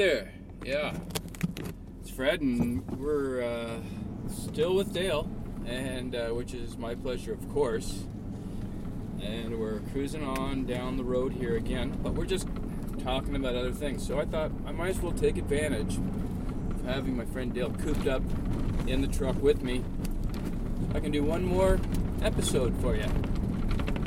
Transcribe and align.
There, 0.00 0.32
yeah. 0.64 0.96
It's 2.00 2.10
Phred, 2.10 2.40
and 2.40 2.90
we're 2.98 3.42
uh, 3.42 3.80
still 4.32 4.74
with 4.74 4.94
Dale, 4.94 5.28
and 5.66 6.14
uh, 6.14 6.28
which 6.28 6.54
is 6.54 6.78
my 6.78 6.94
pleasure, 6.94 7.34
of 7.34 7.46
course. 7.50 8.04
And 9.22 9.60
we're 9.60 9.80
cruising 9.92 10.24
on 10.24 10.64
down 10.64 10.96
the 10.96 11.04
road 11.04 11.34
here 11.34 11.54
again, 11.54 11.98
but 12.02 12.14
we're 12.14 12.24
just 12.24 12.48
talking 13.04 13.36
about 13.36 13.54
other 13.54 13.72
things. 13.72 14.06
So 14.06 14.18
I 14.18 14.24
thought 14.24 14.50
I 14.64 14.72
might 14.72 14.88
as 14.88 15.00
well 15.02 15.12
take 15.12 15.36
advantage 15.36 15.98
of 15.98 16.84
having 16.86 17.14
my 17.14 17.26
friend 17.26 17.52
Dale 17.52 17.70
cooped 17.70 18.06
up 18.06 18.22
in 18.86 19.02
the 19.02 19.06
truck 19.06 19.36
with 19.42 19.62
me. 19.62 19.84
I 20.94 21.00
can 21.00 21.12
do 21.12 21.24
one 21.24 21.44
more 21.44 21.78
episode 22.22 22.74
for 22.80 22.96
you 22.96 23.04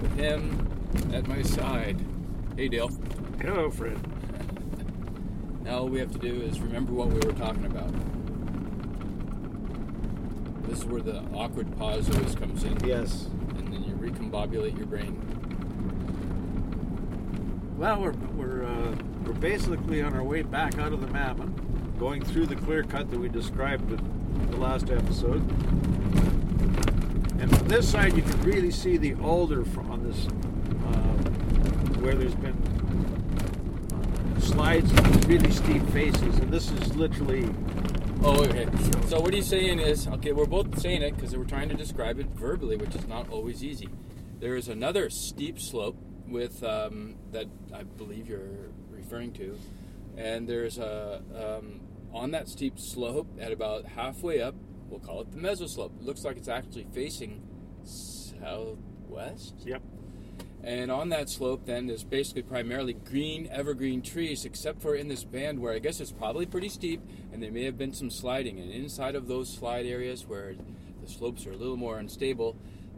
with 0.02 0.18
him 0.18 0.68
at 1.14 1.28
my 1.28 1.44
side. 1.44 2.04
Hey, 2.58 2.68
Dale. 2.68 2.90
Hello, 3.40 3.70
Phred. 3.70 4.23
Now 5.64 5.80
all 5.80 5.88
we 5.88 6.00
have 6.00 6.12
to 6.12 6.20
do 6.20 6.42
is 6.42 6.60
remember 6.60 6.92
what 6.94 7.08
we 7.08 7.16
were 7.16 7.34
talking 7.34 7.66
about. 7.66 7.92
This 10.68 10.80
is 10.80 10.86
where 10.86 11.02
the 11.02 11.22
awkward 11.34 11.76
pause 11.78 12.10
always 12.14 12.36
comes 12.36 12.64
in, 12.64 12.78
Yes. 12.86 13.28
and 13.58 13.72
then 13.74 13.84
you 13.84 13.94
recombobulate 13.96 14.78
your 14.78 14.88
brain. 14.88 15.20
Well, 17.78 18.02
we're 18.02 18.12
we're 18.36 18.66
uh, 18.66 18.96
we're 19.26 19.34
basically 19.34 20.02
on 20.02 20.14
our 20.14 20.24
way 20.24 20.42
back 20.42 20.78
out 20.80 20.94
of 20.94 21.02
the 21.02 21.08
Mamin, 21.08 21.54
going 22.00 22.24
through 22.24 22.48
the 22.48 22.56
clear 22.56 22.84
cut 22.84 23.10
that 23.12 23.20
we 23.20 23.30
described 23.30 23.92
in 23.92 24.52
the 24.52 24.58
last 24.58 24.90
episode. 24.90 25.42
And 27.40 27.58
from 27.58 27.68
this 27.68 27.90
side, 27.90 28.16
you 28.16 28.22
can 28.22 28.42
really 28.44 28.72
see 28.72 28.98
the 28.98 29.16
alder 29.16 29.66
from 29.66 29.92
on 29.92 30.04
this, 30.04 30.28
uh, 30.28 32.00
where 32.00 32.16
there's 32.16 32.36
been 32.36 32.56
slides 34.54 34.92
and 34.92 35.26
really 35.26 35.52
steep 35.52 35.84
faces, 35.90 36.38
and 36.38 36.54
this 36.54 36.70
is 36.72 36.96
literally 36.96 37.50
Oh, 38.26 38.42
okay. 38.46 38.68
So 39.08 39.20
what 39.20 39.34
he's 39.34 39.48
saying 39.48 39.80
is, 39.80 40.08
okay, 40.08 40.32
we're 40.32 40.46
both 40.46 40.80
saying 40.80 41.02
it 41.02 41.16
because 41.16 41.36
we're 41.36 41.44
trying 41.44 41.68
to 41.70 41.76
describe 41.76 42.20
it 42.20 42.28
verbally, 42.28 42.78
which 42.78 42.96
is 42.96 43.06
not 43.06 43.30
always 43.30 43.62
easy. 43.66 43.90
There 44.40 44.56
is 44.56 44.70
another 44.70 45.10
steep 45.10 45.60
slope 45.60 45.98
with 46.26 46.64
um, 46.64 47.16
that 47.34 47.48
I 47.74 47.84
believe 47.84 48.30
you're 48.30 48.70
referring 48.92 49.34
to, 49.34 49.58
and 50.16 50.48
there's 50.48 50.78
a 50.78 51.22
um, 51.36 51.82
on 52.14 52.32
that 52.32 52.48
steep 52.48 52.80
slope 52.80 53.28
at 53.42 53.52
about 53.52 53.88
halfway 53.88 54.42
up. 54.42 54.56
We'll 54.88 55.02
call 55.02 55.20
it 55.22 55.32
the 55.32 55.40
mesoslope. 55.40 56.00
It 56.00 56.04
looks 56.04 56.24
like 56.24 56.38
it's 56.38 56.48
actually 56.48 56.86
facing 56.94 57.42
southwest. 57.84 59.56
yep. 59.66 59.82
And 60.64 60.90
on 60.90 61.10
that 61.10 61.30
slope, 61.30 61.66
then, 61.66 61.88
there's 61.88 62.06
basically 62.06 62.44
primarily 62.44 62.94
green 62.94 63.50
evergreen 63.52 64.02
trees, 64.02 64.46
except 64.46 64.82
for 64.82 64.96
in 64.96 65.10
this 65.10 65.26
band 65.26 65.60
where 65.60 65.74
I 65.74 65.80
guess 65.80 66.00
it's 66.00 66.12
probably 66.12 66.46
pretty 66.46 66.70
steep, 66.70 67.02
and 67.34 67.44
there 67.44 67.52
may 67.52 67.66
have 67.66 67.78
been 67.78 67.94
some 67.94 68.10
sliding. 68.10 68.60
And 68.60 68.72
inside 68.72 69.16
of 69.16 69.28
those 69.28 69.52
slide 69.52 69.86
areas 69.86 70.26
where 70.26 70.56
the 71.02 71.10
slopes 71.10 71.46
are 71.46 71.52
a 71.52 71.58
little 71.58 71.76
more 71.76 72.00
unstable, 72.00 72.56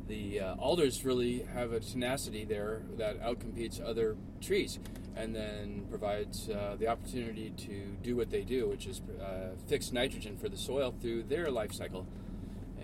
the 0.08 0.42
uh, 0.42 0.56
alders 0.56 1.04
really 1.04 1.44
have 1.56 1.72
a 1.72 1.80
tenacity 1.80 2.46
there 2.46 2.84
that 2.98 3.20
outcompetes 3.22 3.84
other 3.84 4.16
trees, 4.42 4.78
and 5.16 5.36
then 5.36 5.88
provides 5.90 6.48
uh, 6.50 6.76
the 6.78 6.88
opportunity 6.88 7.50
to 7.58 7.98
do 8.04 8.16
what 8.16 8.30
they 8.30 8.44
do, 8.44 8.70
which 8.70 8.86
is 8.86 9.02
uh, 9.20 9.56
fix 9.68 9.92
nitrogen 9.92 10.38
for 10.38 10.50
the 10.50 10.58
soil 10.58 10.94
through 11.02 11.24
their 11.24 11.50
life 11.50 11.74
cycle 11.74 12.06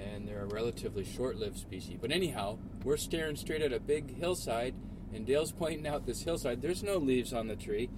and 0.01 0.27
they're 0.27 0.43
a 0.43 0.47
relatively 0.47 1.03
short-lived 1.03 1.57
species. 1.57 1.97
But 1.99 2.11
anyhow, 2.11 2.57
we're 2.83 2.97
staring 2.97 3.35
straight 3.35 3.61
at 3.61 3.73
a 3.73 3.79
big 3.79 4.17
hillside, 4.17 4.73
and 5.13 5.25
Dale's 5.25 5.51
pointing 5.51 5.87
out 5.87 6.05
this 6.05 6.21
hillside. 6.21 6.61
There's 6.61 6.83
no 6.83 6.97
leaves 6.97 7.33
on 7.33 7.47
the 7.47 7.55
tree. 7.55 7.89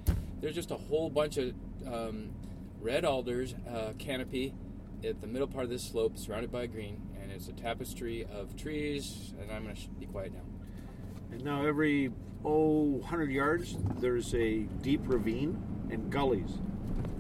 There's 0.42 0.56
just 0.56 0.72
a 0.72 0.78
whole 0.78 1.10
bunch 1.10 1.38
of 1.38 1.54
um, 1.88 2.32
red 2.82 3.06
alders 3.06 3.56
uh, 3.70 3.94
canopy 3.98 4.54
at 5.04 5.22
the 5.22 5.28
middle 5.28 5.48
part 5.48 5.66
of 5.66 5.70
this 5.70 5.84
slope, 5.84 6.18
surrounded 6.18 6.52
by 6.52 6.66
green, 6.68 7.02
and 7.22 7.32
it's 7.32 7.48
a 7.48 7.54
tapestry 7.54 8.26
of 8.34 8.56
trees. 8.56 9.34
And 9.40 9.52
I'm 9.52 9.64
going 9.64 9.76
to 9.76 9.82
sh- 9.82 9.88
be 10.00 10.06
quiet 10.06 10.34
now. 10.34 10.42
And 11.32 11.44
now 11.44 11.66
every 11.66 12.12
oh 12.44 13.00
100 13.00 13.32
yards, 13.32 13.78
there's 14.00 14.34
a 14.36 14.60
deep 14.82 15.02
ravine 15.06 15.62
and 15.92 16.12
gullies. 16.12 16.60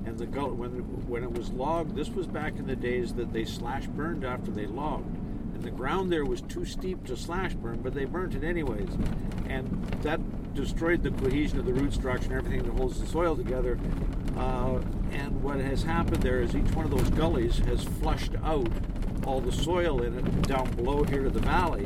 And 0.05 0.17
the 0.17 0.25
gull 0.25 0.49
when 0.49 0.71
when 1.07 1.23
it 1.23 1.31
was 1.31 1.49
logged, 1.51 1.95
this 1.95 2.09
was 2.09 2.27
back 2.27 2.57
in 2.57 2.67
the 2.67 2.75
days 2.75 3.13
that 3.13 3.31
they 3.33 3.45
slash 3.45 3.87
burned 3.87 4.25
after 4.25 4.51
they 4.51 4.65
logged. 4.65 5.15
And 5.55 5.63
the 5.63 5.71
ground 5.71 6.11
there 6.11 6.25
was 6.25 6.41
too 6.41 6.65
steep 6.65 7.05
to 7.05 7.15
slash 7.15 7.53
burn, 7.53 7.81
but 7.81 7.93
they 7.93 8.05
burnt 8.05 8.35
it 8.35 8.43
anyways. 8.43 8.89
And 9.47 9.83
that 10.01 10.19
destroyed 10.53 11.03
the 11.03 11.11
cohesion 11.11 11.59
of 11.59 11.65
the 11.65 11.73
root 11.73 11.93
structure 11.93 12.25
and 12.25 12.33
everything 12.33 12.63
that 12.63 12.77
holds 12.77 12.99
the 12.99 13.07
soil 13.07 13.35
together. 13.35 13.79
Uh, 14.37 14.79
and 15.11 15.41
what 15.43 15.59
has 15.59 15.83
happened 15.83 16.21
there 16.21 16.41
is 16.41 16.55
each 16.55 16.71
one 16.71 16.85
of 16.85 16.91
those 16.91 17.09
gullies 17.11 17.57
has 17.59 17.83
flushed 17.83 18.33
out 18.43 18.67
all 19.25 19.39
the 19.39 19.51
soil 19.51 20.01
in 20.01 20.17
it 20.17 20.41
down 20.47 20.69
below 20.71 21.03
here 21.03 21.23
to 21.23 21.29
the 21.29 21.39
valley 21.39 21.85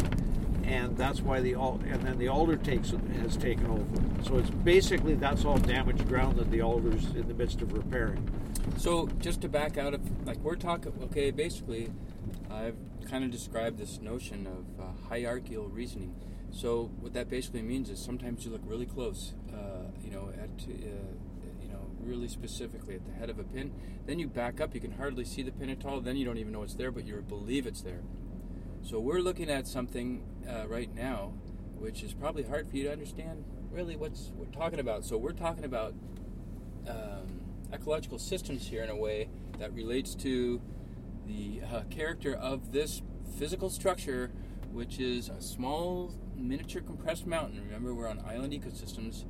and 0.68 0.98
that's 0.98 1.22
why 1.22 1.40
the 1.40 1.54
and 1.54 2.02
then 2.04 2.20
the 2.20 2.28
alder 2.28 2.58
takes 2.58 2.94
has 3.22 3.38
taken 3.38 3.66
over. 3.68 4.24
So 4.24 4.38
it's 4.38 4.50
basically 4.50 5.16
that's 5.16 5.46
all 5.46 5.58
damaged 5.58 6.08
ground 6.08 6.38
that 6.38 6.52
the 6.52 6.62
alder's 6.62 7.06
in 7.16 7.28
the 7.28 7.34
midst 7.34 7.62
of 7.62 7.72
repairing. 7.72 8.30
So 8.78 9.08
just 9.20 9.42
to 9.42 9.50
back 9.50 9.78
out 9.78 9.94
of 9.94 10.02
like 10.28 10.38
we're 10.40 10.56
talking 10.56 10.94
okay 11.04 11.32
basically 11.32 11.90
I've 12.52 12.76
kind 13.10 13.24
of 13.24 13.32
described 13.32 13.78
this 13.78 14.02
notion 14.02 14.46
of 14.46 14.84
uh, 14.84 15.08
hierarchical 15.08 15.70
reasoning. 15.70 16.14
So 16.52 16.92
what 17.00 17.14
that 17.14 17.30
basically 17.30 17.62
means 17.62 17.90
is 17.90 18.00
sometimes 18.00 18.46
you 18.46 18.52
look 18.52 18.62
really 18.66 18.86
close, 18.86 19.34
uh, 19.54 19.90
you 20.04 20.12
know, 20.12 20.30
at 20.34 20.50
uh, 20.68 20.74
you 21.62 21.70
know 21.70 21.80
really 22.02 22.28
specifically 22.28 22.96
at 22.96 23.06
the 23.06 23.14
head 23.14 23.30
of 23.30 23.40
a 23.40 23.44
pin. 23.44 23.72
Then 24.06 24.20
you 24.20 24.28
back 24.28 24.60
up, 24.60 24.76
you 24.76 24.82
can 24.82 24.92
hardly 24.92 25.24
see 25.24 25.44
the 25.44 25.52
pin 25.52 25.70
at 25.70 25.86
all. 25.86 26.02
Then 26.02 26.18
you 26.18 26.26
don't 26.26 26.38
even 26.38 26.52
know 26.52 26.64
it's 26.64 26.74
there, 26.74 26.92
but 26.92 27.06
you 27.06 27.16
believe 27.22 27.68
it's 27.68 27.82
there. 27.82 28.02
So 28.88 29.02
we're 29.02 29.20
looking 29.20 29.50
at 29.50 29.68
something 29.68 30.24
uh, 30.50 30.66
right 30.66 30.90
now, 30.96 31.34
which 31.78 32.04
is 32.04 32.14
probably 32.14 32.44
hard 32.44 32.70
for 32.70 32.78
you 32.78 32.84
to 32.84 32.94
understand. 32.94 33.44
Really, 33.70 33.98
what's 33.98 34.32
we're 34.34 34.46
talking 34.46 34.80
about? 34.80 35.04
So 35.04 35.18
we're 35.18 35.34
talking 35.34 35.66
about 35.66 35.94
um, 36.88 37.42
ecological 37.74 38.18
systems 38.18 38.66
here 38.66 38.84
in 38.84 38.90
a 38.90 38.96
way 38.96 39.28
that 39.60 39.74
relates 39.74 40.16
to 40.16 40.62
the 41.26 41.64
uh, 41.70 41.82
character 41.90 42.34
of 42.34 42.72
this 42.72 43.02
physical 43.38 43.70
structure, 43.70 44.32
which 44.72 45.02
is 45.02 45.28
a 45.28 45.42
small 45.42 46.14
miniature 46.38 46.82
compressed 46.82 47.28
mountain. 47.28 47.62
Remember, 47.66 47.94
we're 47.94 48.08
on 48.08 48.24
island 48.26 48.54
ecosystems, 48.54 49.26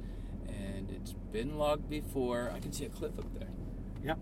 and 0.47 0.91
it's 0.91 1.13
been 1.31 1.57
logged 1.57 1.89
before. 1.89 2.51
I 2.53 2.59
can 2.59 2.71
see 2.71 2.85
a 2.85 2.89
cliff 2.89 3.17
up 3.17 3.33
there. 3.39 3.49
Yep. 4.03 4.19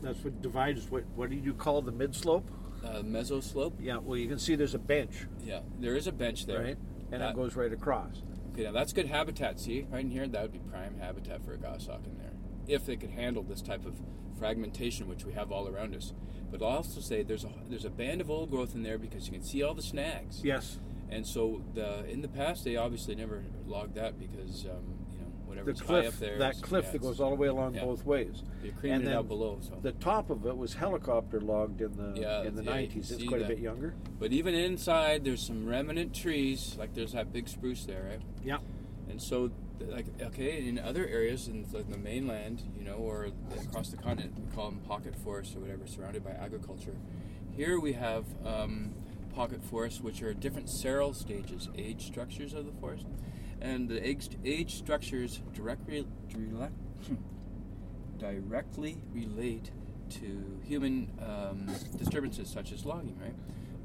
That's 0.00 0.24
what 0.24 0.40
divides 0.40 0.90
what 0.90 1.04
what 1.14 1.28
do 1.28 1.36
you 1.36 1.52
call 1.52 1.82
the 1.82 1.92
mid 1.92 2.14
slope? 2.14 2.50
Uh, 2.84 3.02
mesoslope. 3.02 3.72
Yeah, 3.80 3.98
well 3.98 4.16
you 4.18 4.28
can 4.28 4.38
see 4.38 4.54
there's 4.56 4.74
a 4.74 4.78
bench, 4.78 5.26
Yeah, 5.44 5.60
there 5.80 5.96
is 5.96 6.06
a 6.06 6.12
bench 6.12 6.46
there. 6.46 6.60
right? 6.62 6.78
And 7.10 7.22
That- 7.22 7.30
it 7.30 7.36
goes 7.36 7.56
right 7.56 7.72
across. 7.72 8.22
Okay, 8.52 8.64
now 8.64 8.72
that's 8.72 8.92
good 8.92 9.06
habitat. 9.06 9.58
See, 9.58 9.86
right 9.90 10.04
in 10.04 10.10
here, 10.10 10.28
that 10.28 10.42
would 10.42 10.52
be 10.52 10.58
prime 10.70 10.98
habitat 10.98 11.42
for 11.44 11.52
a 11.54 11.58
goshawk 11.58 12.06
in 12.06 12.16
there, 12.18 12.32
if 12.68 12.86
they 12.86 12.96
could 12.96 13.10
handle 13.10 13.42
this 13.42 13.62
type 13.62 13.84
of 13.84 14.00
fragmentation, 14.38 15.08
which 15.08 15.24
we 15.24 15.32
have 15.32 15.50
all 15.50 15.66
around 15.68 15.94
us. 15.94 16.12
But 16.50 16.62
I'll 16.62 16.68
also 16.78 17.00
say 17.00 17.22
there's 17.22 17.44
a 17.44 17.50
there's 17.68 17.84
a 17.84 17.90
band 17.90 18.20
of 18.20 18.30
old 18.30 18.50
growth 18.50 18.74
in 18.74 18.82
there 18.82 18.98
because 18.98 19.26
you 19.26 19.32
can 19.32 19.42
see 19.42 19.62
all 19.62 19.74
the 19.74 19.82
snags. 19.82 20.44
Yes. 20.44 20.78
And 21.10 21.26
so 21.26 21.62
the 21.74 22.04
in 22.08 22.20
the 22.20 22.28
past 22.28 22.64
they 22.64 22.76
obviously 22.76 23.14
never 23.14 23.44
logged 23.66 23.94
that 23.96 24.18
because 24.18 24.66
um, 24.66 25.03
know 25.54 25.64
The 25.64 25.74
cliff 25.74 26.18
there. 26.18 26.38
that 26.38 26.60
cliff 26.62 26.86
yeah, 26.86 26.92
that 26.92 27.02
goes 27.02 27.20
all 27.20 27.30
the 27.30 27.36
way 27.36 27.48
along 27.48 27.74
yeah. 27.74 27.84
both 27.84 28.04
ways. 28.04 28.42
You're 28.62 28.72
creaming 28.74 28.98
and 28.98 29.06
then 29.08 29.14
out 29.14 29.28
below. 29.28 29.58
So. 29.62 29.78
The 29.82 29.92
top 29.92 30.30
of 30.30 30.46
it 30.46 30.56
was 30.56 30.74
helicopter 30.74 31.40
logged 31.40 31.80
in 31.80 31.96
the 31.96 32.20
Yeah, 32.20 32.42
in 32.42 32.54
the 32.54 32.62
nineties. 32.62 33.10
It's 33.10 33.24
quite 33.24 33.42
a 33.42 33.46
bit 33.46 33.58
younger. 33.58 33.94
But 34.18 34.32
even 34.32 34.54
inside, 34.54 35.24
there's 35.24 35.46
some 35.46 35.66
remnant 35.66 36.14
trees. 36.14 36.76
Like 36.78 36.94
there's 36.94 37.12
that 37.12 37.32
big 37.32 37.48
spruce 37.48 37.84
there, 37.84 38.04
right? 38.10 38.22
Yeah. 38.44 38.58
And 39.08 39.22
so, 39.22 39.50
like, 39.80 40.06
okay, 40.20 40.66
in 40.66 40.78
other 40.78 41.06
areas 41.06 41.48
in 41.48 41.66
like 41.72 41.90
the 41.90 41.98
mainland, 41.98 42.62
you 42.76 42.84
know, 42.84 42.94
or 42.94 43.28
across 43.60 43.90
the 43.90 43.96
continent, 43.96 44.34
we 44.38 44.54
call 44.54 44.70
them 44.70 44.80
pocket 44.80 45.14
forests 45.22 45.54
or 45.54 45.60
whatever, 45.60 45.86
surrounded 45.86 46.24
by 46.24 46.30
agriculture. 46.30 46.96
Here 47.52 47.78
we 47.78 47.92
have 47.92 48.24
um, 48.44 48.94
pocket 49.34 49.62
forests, 49.64 50.00
which 50.00 50.22
are 50.22 50.32
different 50.32 50.70
seral 50.70 51.12
stages, 51.12 51.68
age 51.76 52.06
structures 52.06 52.54
of 52.54 52.66
the 52.66 52.72
forest, 52.80 53.06
and 53.64 53.88
the 53.88 54.06
age, 54.06 54.28
age 54.44 54.74
structures 54.74 55.40
directly 55.54 56.06
directly 58.18 58.98
relate 59.12 59.70
to 60.10 60.60
human 60.62 61.10
um, 61.20 61.66
disturbances 61.96 62.48
such 62.48 62.72
as 62.72 62.84
logging, 62.84 63.18
right? 63.20 63.34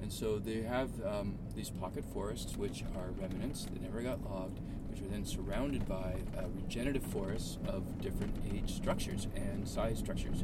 And 0.02 0.12
so 0.12 0.38
they 0.38 0.62
have 0.62 0.90
um, 1.06 1.38
these 1.56 1.70
pocket 1.70 2.06
forests, 2.14 2.56
which 2.56 2.84
are 2.96 3.12
remnants 3.20 3.66
that 3.66 3.82
never 3.82 4.02
got 4.02 4.22
logged, 4.30 4.60
which 4.90 5.02
are 5.02 5.08
then 5.08 5.26
surrounded 5.26 5.88
by 5.88 6.16
uh, 6.38 6.44
regenerative 6.56 7.04
forests 7.04 7.58
of 7.68 8.02
different 8.02 8.36
age 8.54 8.76
structures 8.76 9.28
and 9.36 9.68
size 9.68 9.98
structures. 10.00 10.44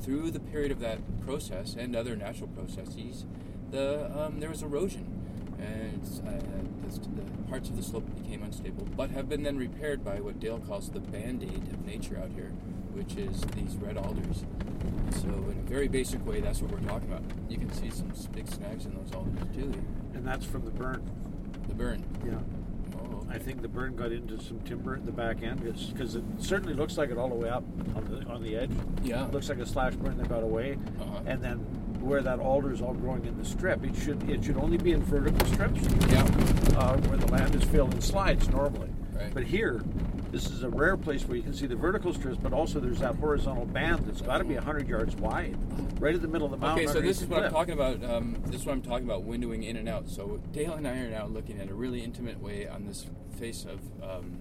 Through 0.00 0.30
the 0.30 0.40
period 0.40 0.70
of 0.70 0.80
that 0.80 1.00
process 1.24 1.74
and 1.74 1.94
other 1.94 2.16
natural 2.16 2.48
processes, 2.48 3.26
the 3.70 4.10
um, 4.18 4.40
there 4.40 4.48
was 4.48 4.62
erosion, 4.62 5.17
and 5.58 6.02
uh, 6.26 6.32
the, 6.88 7.22
the 7.22 7.48
parts 7.48 7.68
of 7.68 7.76
the 7.76 7.82
slope 7.82 8.04
became 8.22 8.42
unstable, 8.42 8.86
but 8.96 9.10
have 9.10 9.28
been 9.28 9.42
then 9.42 9.56
repaired 9.56 10.04
by 10.04 10.20
what 10.20 10.38
Dale 10.40 10.58
calls 10.60 10.88
the 10.90 11.00
band-aid 11.00 11.68
of 11.72 11.84
nature 11.86 12.18
out 12.22 12.30
here, 12.34 12.52
which 12.92 13.16
is 13.16 13.40
these 13.56 13.76
red 13.76 13.96
alders. 13.96 14.44
So, 15.20 15.28
in 15.28 15.58
a 15.64 15.68
very 15.68 15.88
basic 15.88 16.24
way, 16.26 16.40
that's 16.40 16.60
what 16.62 16.70
we're 16.70 16.86
talking 16.86 17.08
about. 17.08 17.22
You 17.48 17.58
can 17.58 17.72
see 17.72 17.90
some 17.90 18.12
big 18.32 18.48
snags 18.48 18.86
in 18.86 18.94
those 18.94 19.12
alders 19.14 19.42
too. 19.54 19.72
And 20.14 20.26
that's 20.26 20.44
from 20.44 20.64
the 20.64 20.70
burn. 20.70 21.02
The 21.68 21.74
burn. 21.74 22.04
Yeah. 22.24 22.38
Oh, 23.00 23.26
I 23.30 23.38
think 23.38 23.62
the 23.62 23.68
burn 23.68 23.94
got 23.96 24.12
into 24.12 24.40
some 24.40 24.60
timber 24.60 24.94
at 24.94 25.06
the 25.06 25.12
back 25.12 25.42
end 25.42 25.62
because 25.92 26.14
it 26.16 26.24
certainly 26.38 26.74
looks 26.74 26.96
like 26.98 27.10
it 27.10 27.18
all 27.18 27.28
the 27.28 27.34
way 27.34 27.48
up 27.48 27.62
on 27.94 28.04
the 28.10 28.26
on 28.32 28.42
the 28.42 28.56
edge. 28.56 28.70
yeah. 29.02 29.26
It 29.26 29.32
looks 29.32 29.48
like 29.48 29.58
a 29.58 29.66
slash 29.66 29.94
burn 29.96 30.16
that 30.18 30.28
got 30.28 30.42
away, 30.42 30.78
Uh-huh. 31.00 31.20
and 31.26 31.42
then 31.42 31.64
where 32.00 32.22
that 32.22 32.38
alder 32.38 32.72
is 32.72 32.80
all 32.80 32.94
growing 32.94 33.24
in 33.24 33.36
the 33.38 33.44
strip, 33.44 33.84
it 33.84 33.94
should 33.96 34.28
it 34.28 34.44
should 34.44 34.56
only 34.56 34.76
be 34.78 34.92
in 34.92 35.02
vertical 35.02 35.46
strips 35.46 35.80
Yeah. 36.10 36.22
uh, 36.76 36.96
where 36.96 37.16
the 37.16 37.30
land 37.32 37.54
is 37.54 37.64
filled 37.64 37.94
in 37.94 38.00
slides 38.00 38.48
normally. 38.48 38.90
Right. 39.12 39.34
But 39.34 39.44
here, 39.44 39.82
this 40.30 40.50
is 40.50 40.62
a 40.62 40.68
rare 40.68 40.96
place 40.96 41.26
where 41.26 41.36
you 41.36 41.42
can 41.42 41.52
see 41.54 41.66
the 41.66 41.74
vertical 41.74 42.12
strips, 42.14 42.38
but 42.40 42.52
also 42.52 42.78
there's 42.80 43.00
that 43.00 43.16
horizontal 43.16 43.64
band 43.64 44.06
that's 44.06 44.20
got 44.20 44.38
to 44.38 44.44
be 44.44 44.54
100 44.54 44.86
yards 44.88 45.16
wide, 45.16 45.56
right 46.00 46.14
in 46.14 46.22
the 46.22 46.28
middle 46.28 46.44
of 46.46 46.52
the 46.52 46.58
mountain. 46.58 46.84
Okay, 46.84 46.92
so 46.92 47.00
this 47.00 47.20
is 47.20 47.26
what 47.28 47.44
I'm 47.44 47.50
talking 47.50 47.74
about. 47.74 48.04
Um, 48.04 48.36
this 48.46 48.60
is 48.60 48.66
what 48.66 48.72
I'm 48.72 48.82
talking 48.82 49.04
about 49.04 49.26
windowing 49.26 49.66
in 49.66 49.76
and 49.76 49.88
out. 49.88 50.08
So 50.08 50.40
Dale 50.52 50.74
and 50.74 50.86
I 50.86 50.98
are 50.98 51.10
now 51.10 51.26
looking 51.26 51.60
at 51.60 51.68
a 51.68 51.74
really 51.74 52.04
intimate 52.04 52.40
way 52.40 52.68
on 52.68 52.86
this 52.86 53.06
face 53.38 53.64
of 53.64 53.80
um, 54.02 54.38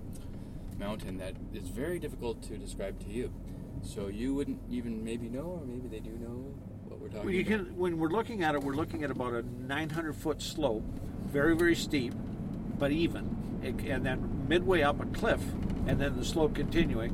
mountain 0.78 1.18
that 1.18 1.34
is 1.54 1.70
very 1.70 1.98
difficult 2.00 2.42
to 2.44 2.58
describe 2.58 3.00
to 3.00 3.10
you. 3.10 3.34
So 3.82 4.08
you 4.08 4.34
wouldn't 4.36 4.60
even 4.70 5.04
maybe 5.04 5.30
know, 5.30 5.60
or 5.62 5.66
maybe 5.66 5.88
they 5.88 6.00
do 6.00 6.12
know 6.12 6.54
we're 7.08 7.14
talking 7.14 7.26
Well, 7.26 7.34
you 7.34 7.42
about. 7.42 7.66
can, 7.68 7.78
when 7.78 7.98
we're 8.00 8.10
looking 8.10 8.44
at 8.44 8.56
it, 8.56 8.64
we're 8.64 8.76
looking 8.76 9.04
at 9.04 9.12
about 9.12 9.34
a 9.34 9.44
900 9.68 10.16
foot 10.16 10.42
slope, 10.42 10.84
very, 11.26 11.56
very 11.56 11.76
steep, 11.76 12.14
but 12.78 12.92
even. 12.92 13.36
It- 13.64 13.90
And 13.90 14.06
then 14.06 14.46
midway 14.48 14.82
up 14.82 15.02
a 15.02 15.06
cliff, 15.08 15.42
and 15.88 16.00
then 16.00 16.16
the 16.18 16.26
slope 16.26 16.54
continuing. 16.56 17.14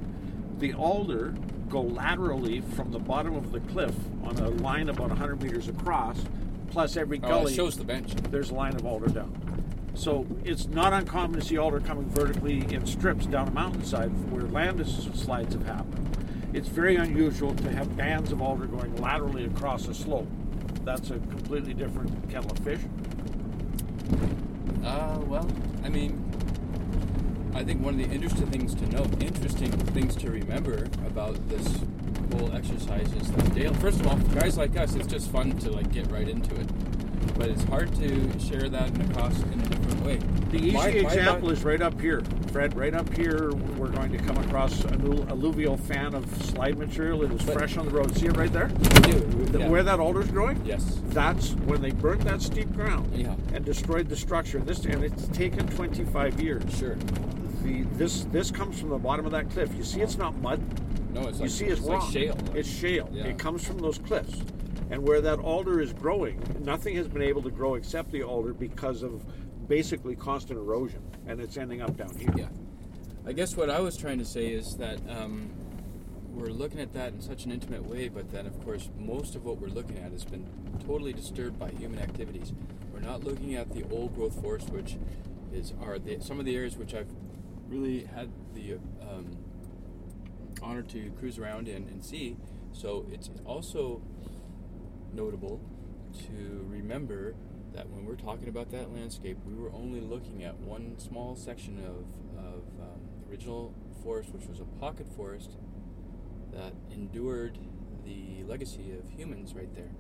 The 0.60 0.74
alder 0.74 1.34
go 1.70 1.82
laterally 1.82 2.62
from 2.62 2.92
the 2.92 3.00
bottom 3.00 3.36
of 3.36 3.52
the 3.52 3.60
cliff 3.60 3.96
on 4.24 4.38
a 4.38 4.50
line 4.50 4.90
about 4.90 5.10
100 5.10 5.42
meters 5.42 5.68
across, 5.68 6.24
plus 6.70 6.96
every 6.98 7.20
Oh, 7.24 7.28
gully. 7.30 7.54
it 7.54 7.56
shows 7.56 7.78
the 7.78 7.84
bench. 7.84 8.14
there's 8.30 8.52
a 8.52 8.54
line 8.54 8.76
of 8.76 8.86
alder 8.86 9.08
down. 9.08 9.32
So 9.96 10.26
it's 10.44 10.68
not 10.68 10.92
uncommon 10.92 11.40
to 11.40 11.46
see 11.46 11.58
alder 11.58 11.80
coming 11.80 12.06
vertically 12.10 12.60
in 12.74 12.86
strips 12.86 13.26
down 13.28 13.48
a 13.48 13.52
mountainside 13.52 14.10
where 14.32 14.44
landslides 14.44 15.54
have 15.54 15.66
happened. 15.66 16.13
It's 16.54 16.68
very 16.68 16.98
unusual 16.98 17.56
to 17.56 17.72
have 17.72 17.98
bands 17.98 18.32
of 18.32 18.42
alder 18.42 18.68
going 18.68 18.96
laterally 18.98 19.46
across 19.46 19.88
a 19.88 19.94
slope. 19.94 20.28
That's 20.84 21.10
a 21.10 21.16
completely 21.16 21.74
different 21.74 22.30
kettle 22.30 22.52
of 22.52 22.60
fish. 22.60 22.80
Uh, 24.84 25.20
well, 25.26 25.50
I 25.84 25.90
mean, 25.90 26.24
I 27.56 27.64
think 27.64 27.84
one 27.84 28.00
of 28.00 28.08
the 28.08 28.14
interesting 28.14 28.48
things 28.48 28.76
to 28.76 28.86
note, 28.90 29.24
interesting 29.24 29.72
things 29.72 30.16
to 30.18 30.30
remember 30.30 30.90
about 31.08 31.38
this 31.50 31.68
whole 32.34 32.54
exercise 32.54 33.12
is 33.14 33.32
that 33.32 33.56
Dale. 33.56 33.74
First 33.76 34.02
of 34.02 34.08
all, 34.08 34.18
guys 34.40 34.58
like 34.58 34.78
us, 34.78 34.96
it's 34.96 35.08
just 35.08 35.32
fun 35.32 35.58
to 35.60 35.72
like 35.72 35.92
get 35.92 36.12
right 36.12 36.28
into 36.28 36.54
it, 36.60 36.68
but 37.36 37.50
it's 37.50 37.64
hard 37.66 37.94
to 37.96 38.40
share 38.40 38.70
that 38.70 38.90
in 38.90 39.02
a 39.02 39.14
cost 39.14 39.44
in 39.52 39.60
a 39.60 39.66
different 39.68 40.04
way. 40.06 40.20
The 40.52 40.58
easy 40.58 40.72
My- 40.72 40.82
my 40.84 40.88
example 40.90 41.50
thought- 41.50 41.58
is 41.58 41.64
right 41.64 41.82
up 41.82 42.00
here, 42.00 42.22
Phred. 42.52 42.76
Right 42.76 42.94
up 42.94 43.12
here, 43.16 43.52
we're 43.78 43.90
going 43.90 44.12
to 44.12 44.18
come 44.20 44.38
across 44.38 44.84
an 44.86 45.00
allu- 45.02 45.28
alluvial 45.30 45.78
fan 45.78 46.14
of 46.14 46.26
slide 46.46 46.78
material. 46.78 47.24
It 47.24 47.32
is 47.32 47.42
But- 47.44 47.56
fresh 47.58 47.78
on 47.78 47.86
the 47.86 47.92
road. 47.92 48.16
See 48.16 48.28
it 48.28 48.38
right 48.38 48.52
there? 48.54 48.68
The- 48.68 49.60
yeah. 49.60 49.70
Where 49.70 49.84
that 49.84 50.00
alder's 50.00 50.30
growing? 50.30 50.62
Yes. 50.66 51.00
That's 51.10 51.52
when 51.66 51.82
they 51.82 51.92
burnt 51.92 52.22
that 52.26 52.42
steep 52.42 52.72
ground 52.76 53.08
Yeah. 53.16 53.36
and 53.54 53.66
destroyed 53.66 54.10
the 54.10 54.16
structure. 54.16 54.60
This 54.60 54.86
and 54.86 55.04
it's 55.04 55.28
taken 55.30 55.68
25 55.68 56.40
years. 56.42 56.64
Sure. 56.78 56.96
The 57.64 57.84
this 57.98 58.26
this 58.32 58.52
comes 58.52 58.80
from 58.80 58.90
the 58.90 58.98
bottom 58.98 59.26
of 59.26 59.32
that 59.32 59.50
cliff. 59.50 59.70
You 59.78 59.84
see, 59.84 60.02
it's 60.02 60.18
not 60.18 60.40
mud. 60.42 60.60
No, 61.14 61.22
it's 61.28 61.38
You 61.38 61.44
like 61.44 61.52
see, 61.52 61.66
it's, 61.66 61.82
like 61.82 62.00
rock. 62.02 62.12
shale. 62.12 62.38
It's 62.54 62.68
shale. 62.70 63.08
Yeah. 63.14 63.26
It 63.26 63.38
comes 63.38 63.64
from 63.64 63.78
those 63.80 64.00
cliffs, 64.00 64.34
and 64.94 65.02
where 65.02 65.22
that 65.22 65.40
alder 65.40 65.82
is 65.82 65.92
growing, 65.92 66.40
nothing 66.60 66.96
has 66.96 67.08
been 67.08 67.24
able 67.24 67.42
to 67.42 67.50
grow 67.50 67.74
except 67.74 68.12
the 68.12 68.22
alder 68.22 68.54
because 68.54 69.02
of 69.02 69.24
basically 69.68 70.16
constant 70.16 70.60
erosion, 70.60 71.02
and 71.26 71.42
it's 71.42 71.58
ending 71.58 71.82
up 71.82 71.98
down 71.98 72.16
here. 72.16 72.30
Yeah. 72.38 72.50
I 73.26 73.34
guess 73.34 73.58
what 73.58 73.72
I 73.72 73.80
was 73.80 73.98
trying 73.98 74.20
to 74.20 74.26
say 74.26 74.50
is 74.50 74.78
that 74.78 75.00
um, 75.10 75.50
we're 76.30 76.52
looking 76.52 76.80
at 76.80 76.94
that 76.94 77.12
in 77.14 77.22
such 77.22 77.46
an 77.46 77.52
intimate 77.52 77.84
way, 77.84 78.08
but 78.08 78.32
then, 78.32 78.46
of 78.46 78.64
course, 78.64 78.92
most 79.00 79.34
of 79.34 79.44
what 79.46 79.58
we're 79.58 79.70
looking 79.70 79.98
at 79.98 80.12
has 80.12 80.26
been 80.26 80.48
totally 80.86 81.12
disturbed 81.12 81.58
by 81.58 81.72
human 81.72 81.98
activities. 81.98 82.54
We're 82.94 83.00
not 83.00 83.24
looking 83.24 83.56
at 83.56 83.74
the 83.74 83.86
old 83.90 84.16
growth 84.16 84.40
forest, 84.44 84.70
which 84.70 84.98
is 85.52 85.74
are 85.82 85.98
the, 85.98 86.20
some 86.20 86.40
of 86.40 86.46
the 86.46 86.56
areas 86.56 86.78
which 86.78 86.94
I've 86.94 87.10
really 87.68 88.04
had 88.04 88.30
the 88.54 88.76
um, 89.02 89.38
honor 90.62 90.84
to 90.84 91.10
cruise 91.18 91.40
around 91.40 91.68
in 91.68 91.88
and 91.88 92.06
see. 92.06 92.38
So 92.74 93.08
it's 93.12 93.32
also 93.44 94.04
notable 95.14 95.62
to 96.28 96.66
remember 96.70 97.36
that 97.74 97.90
when 97.90 98.06
we're 98.06 98.16
talking 98.16 98.48
about 98.48 98.72
that 98.72 98.94
landscape, 98.94 99.38
we 99.46 99.56
were 99.56 99.72
only 99.72 100.00
looking 100.00 100.44
at 100.44 100.60
one 100.60 101.00
small 101.00 101.36
section 101.36 101.80
of, 101.80 102.06
of 102.38 102.64
um, 102.80 103.02
original 103.30 103.74
forest, 104.04 104.30
which 104.34 104.46
was 104.48 104.60
a 104.60 104.66
pocket 104.80 105.08
forest 105.16 105.58
that 106.52 106.74
endured 106.92 107.58
the 108.06 108.44
legacy 108.48 108.92
of 108.92 109.10
humans 109.10 109.56
right 109.56 109.74
there. 109.74 109.92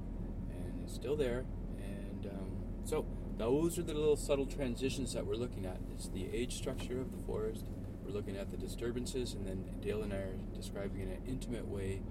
And 0.51 0.83
it's 0.83 0.93
still 0.93 1.15
there. 1.15 1.45
And 1.79 2.27
um, 2.27 2.51
so 2.83 3.05
those 3.37 3.79
are 3.79 3.83
the 3.83 3.93
little 3.93 4.17
subtle 4.17 4.45
transitions 4.45 5.13
that 5.13 5.25
we're 5.25 5.35
looking 5.35 5.65
at. 5.65 5.77
It's 5.91 6.09
the 6.09 6.27
age 6.31 6.55
structure 6.55 6.99
of 6.99 7.11
the 7.11 7.23
forest. 7.25 7.65
We're 8.05 8.13
looking 8.13 8.37
at 8.37 8.51
the 8.51 8.57
disturbances, 8.57 9.33
and 9.33 9.47
then 9.47 9.63
Dale 9.81 10.03
and 10.03 10.13
I 10.13 10.17
are 10.17 10.37
describing 10.53 11.01
in 11.01 11.07
an 11.09 11.21
intimate 11.25 11.67
way 11.67 12.01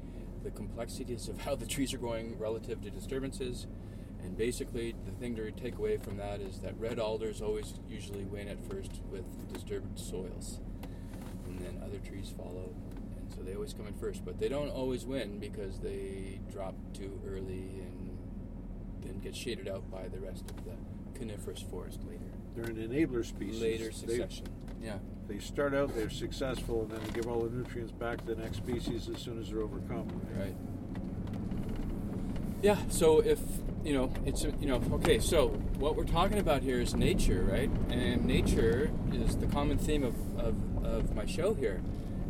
the 0.42 0.50
complexities 0.50 1.28
of 1.28 1.40
how 1.40 1.54
the 1.54 1.66
trees 1.66 1.94
are 1.94 1.98
growing 1.98 2.38
relative 2.38 2.80
to 2.82 2.90
disturbances. 2.90 3.66
And 4.22 4.36
basically, 4.36 4.94
the 5.04 5.10
thing 5.12 5.34
to 5.36 5.50
take 5.50 5.78
away 5.78 5.96
from 5.96 6.16
that 6.18 6.40
is 6.40 6.58
that 6.60 6.78
red 6.78 6.98
alders 6.98 7.42
always 7.42 7.74
usually 7.88 8.24
win 8.24 8.48
at 8.48 8.64
first 8.70 9.00
with 9.10 9.24
disturbed 9.52 9.98
soils, 9.98 10.60
and 11.46 11.58
then 11.58 11.82
other 11.84 11.98
trees 11.98 12.32
follow. 12.36 12.72
And 13.18 13.32
so 13.34 13.42
they 13.42 13.54
always 13.54 13.72
come 13.72 13.86
in 13.88 13.94
first, 13.94 14.24
but 14.24 14.38
they 14.38 14.48
don't 14.48 14.70
always 14.70 15.04
win 15.04 15.38
because 15.38 15.80
they 15.80 16.40
drop 16.52 16.74
too 16.94 17.20
early 17.26 17.80
and 17.82 18.16
then 19.00 19.18
get 19.18 19.34
shaded 19.34 19.66
out 19.66 19.90
by 19.90 20.06
the 20.06 20.20
rest 20.20 20.44
of 20.50 20.64
the 20.64 21.18
coniferous 21.18 21.62
forest 21.62 22.00
later. 22.06 22.20
They're 22.54 22.64
an 22.66 22.76
enabler 22.76 23.24
species. 23.24 23.60
Later 23.60 23.84
They- 23.86 23.90
succession. 24.18 24.46
yeah. 24.80 24.98
They, 25.28 25.38
start 25.38 25.74
out, 25.74 25.94
they're 25.94 26.10
successful, 26.10 26.82
and 26.82 26.90
then 26.90 27.00
they 27.06 27.10
give 27.12 27.28
all 27.28 27.40
the 27.40 27.50
nutrients 27.50 27.92
back 27.92 28.18
to 28.18 28.34
the 28.34 28.36
next 28.36 28.58
species 28.58 29.08
as 29.08 29.20
soon 29.20 29.40
as 29.40 29.50
they're 29.50 29.60
overcome. 29.60 30.08
Right. 30.36 30.54
Yeah. 32.62 32.76
So 32.88 33.20
if 33.20 33.40
you 33.84 33.92
know, 33.94 34.12
it's 34.24 34.44
you 34.44 34.68
know, 34.68 34.82
okay. 34.92 35.18
So 35.18 35.48
what 35.78 35.96
we're 35.96 36.04
talking 36.04 36.38
about 36.38 36.62
here 36.62 36.80
is 36.80 36.94
nature, 36.94 37.42
right? 37.42 37.70
And 37.90 38.24
nature 38.24 38.90
is 39.12 39.36
the 39.36 39.46
common 39.46 39.78
theme 39.78 40.04
of 40.04 40.14
of, 40.38 40.84
of 40.84 41.14
my 41.16 41.26
show 41.26 41.54
here, 41.54 41.80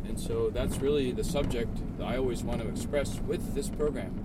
and 0.07 0.19
so 0.19 0.49
that's 0.49 0.77
really 0.77 1.11
the 1.11 1.23
subject 1.23 1.77
that 1.97 2.05
I 2.05 2.17
always 2.17 2.43
want 2.43 2.61
to 2.61 2.67
express 2.67 3.19
with 3.19 3.53
this 3.53 3.69
program. 3.69 4.22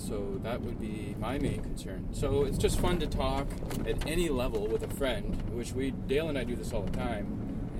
So 0.00 0.40
that 0.42 0.62
would 0.62 0.80
be 0.80 1.14
my 1.18 1.38
main 1.38 1.62
concern. 1.62 2.08
So 2.12 2.44
it's 2.44 2.58
just 2.58 2.80
fun 2.80 2.98
to 3.00 3.06
talk 3.06 3.46
at 3.86 4.06
any 4.06 4.28
level 4.28 4.66
with 4.66 4.82
a 4.82 4.88
friend, 4.88 5.40
which 5.52 5.72
we 5.72 5.90
Dale 5.90 6.28
and 6.28 6.38
I 6.38 6.44
do 6.44 6.56
this 6.56 6.72
all 6.72 6.82
the 6.82 6.96
time, 6.96 7.26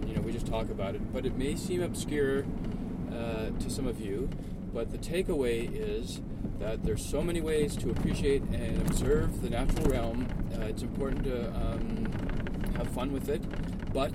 and 0.01 0.09
you 0.09 0.15
know 0.15 0.21
we 0.21 0.33
just 0.33 0.47
talk 0.47 0.71
about 0.71 0.95
it. 0.95 1.13
But 1.13 1.25
it 1.25 1.37
may 1.37 1.57
seem 1.57 1.83
obscure 1.83 2.45
uh, 3.11 3.51
to 3.59 3.71
some 3.71 3.87
of 3.87 4.01
you, 4.01 4.29
but 4.73 4.93
the 4.93 4.99
takeaway 4.99 5.69
is 5.73 6.21
that 6.59 6.85
there's 6.85 7.05
so 7.05 7.23
many 7.23 7.41
ways 7.41 7.75
to 7.77 7.91
appreciate 7.91 8.43
and 8.43 8.83
observe 8.83 9.41
the 9.41 9.49
natural 9.49 9.87
realm. 9.87 10.29
Uh, 10.55 10.67
it's 10.67 10.83
important 10.83 11.25
to 11.25 11.49
um, 11.55 12.07
have 12.77 12.87
fun 12.89 13.13
with 13.13 13.29
it, 13.31 13.43
but 13.93 14.13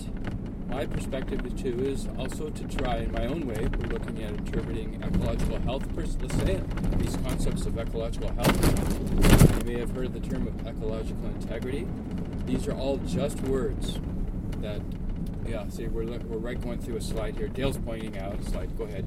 my 0.75 0.85
perspective 0.85 1.45
is 1.45 1.53
too 1.53 1.79
is 1.85 2.05
also 2.19 2.49
to 2.49 2.63
try 2.67 2.97
in 2.97 3.09
my 3.13 3.25
own 3.27 3.47
way. 3.47 3.55
We're 3.79 3.87
looking 3.87 4.21
at 4.21 4.31
interpreting 4.31 5.01
ecological 5.01 5.57
health. 5.61 5.85
First, 5.95 6.21
let's 6.21 6.35
say 6.35 6.59
these 6.97 7.15
concepts 7.23 7.65
of 7.65 7.79
ecological 7.79 8.29
health. 8.33 9.59
You 9.65 9.71
may 9.73 9.79
have 9.79 9.91
heard 9.91 10.11
the 10.13 10.19
term 10.19 10.45
of 10.47 10.67
ecological 10.67 11.27
integrity. 11.27 11.87
These 12.45 12.67
are 12.67 12.73
all 12.73 12.97
just 13.07 13.39
words 13.43 13.99
that, 14.59 14.81
yeah. 15.47 15.65
See, 15.69 15.87
we're 15.87 16.03
look- 16.03 16.23
we're 16.23 16.39
right 16.39 16.61
going 16.61 16.79
through 16.79 16.97
a 16.97 17.01
slide 17.01 17.37
here. 17.37 17.47
Dale's 17.47 17.77
pointing 17.77 18.17
out 18.17 18.37
a 18.37 18.43
slide. 18.43 18.77
Go 18.77 18.83
ahead. 18.83 19.05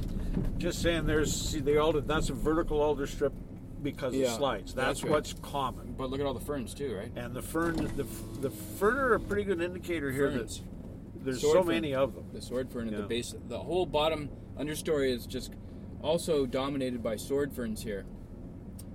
Just 0.56 0.80
saying, 0.80 1.04
there's 1.04 1.34
see 1.38 1.60
the 1.60 1.78
alder. 1.78 2.00
That's 2.00 2.30
a 2.30 2.34
vertical 2.34 2.80
alder 2.80 3.06
strip 3.06 3.34
because 3.82 4.14
Yeah, 4.14 4.28
of 4.28 4.32
slides. 4.38 4.72
That's, 4.72 4.86
that's 5.00 5.02
right. 5.04 5.12
what's 5.12 5.34
common. 5.42 5.94
But 5.98 6.08
look 6.08 6.18
at 6.18 6.24
all 6.24 6.32
the 6.34 6.40
ferns 6.40 6.72
too, 6.72 6.96
right? 6.96 7.12
And 7.14 7.34
the 7.34 7.42
fern, 7.42 7.76
the 7.76 8.06
the 8.40 8.50
fern 8.50 8.96
are 8.96 9.14
a 9.14 9.20
pretty 9.20 9.44
good 9.44 9.60
indicator 9.60 10.10
here 10.10 10.30
Ferns. 10.30 10.60
that 10.60 10.77
there's 11.30 11.40
Sword 11.40 11.54
so 11.54 11.62
fern. 11.62 11.74
many 11.74 11.94
of 11.94 12.14
them. 12.14 12.24
The 12.32 12.40
sword 12.42 12.70
fern 12.70 12.88
at 12.88 12.92
Yeah. 12.94 13.00
the 13.00 13.06
base, 13.06 13.34
the 13.48 13.58
whole 13.58 13.86
bottom 13.86 14.28
understory 14.58 15.10
is 15.10 15.26
just 15.26 15.52
also 16.02 16.46
dominated 16.46 17.02
by 17.02 17.16
sword 17.16 17.52
ferns 17.52 17.82
here. 17.82 18.04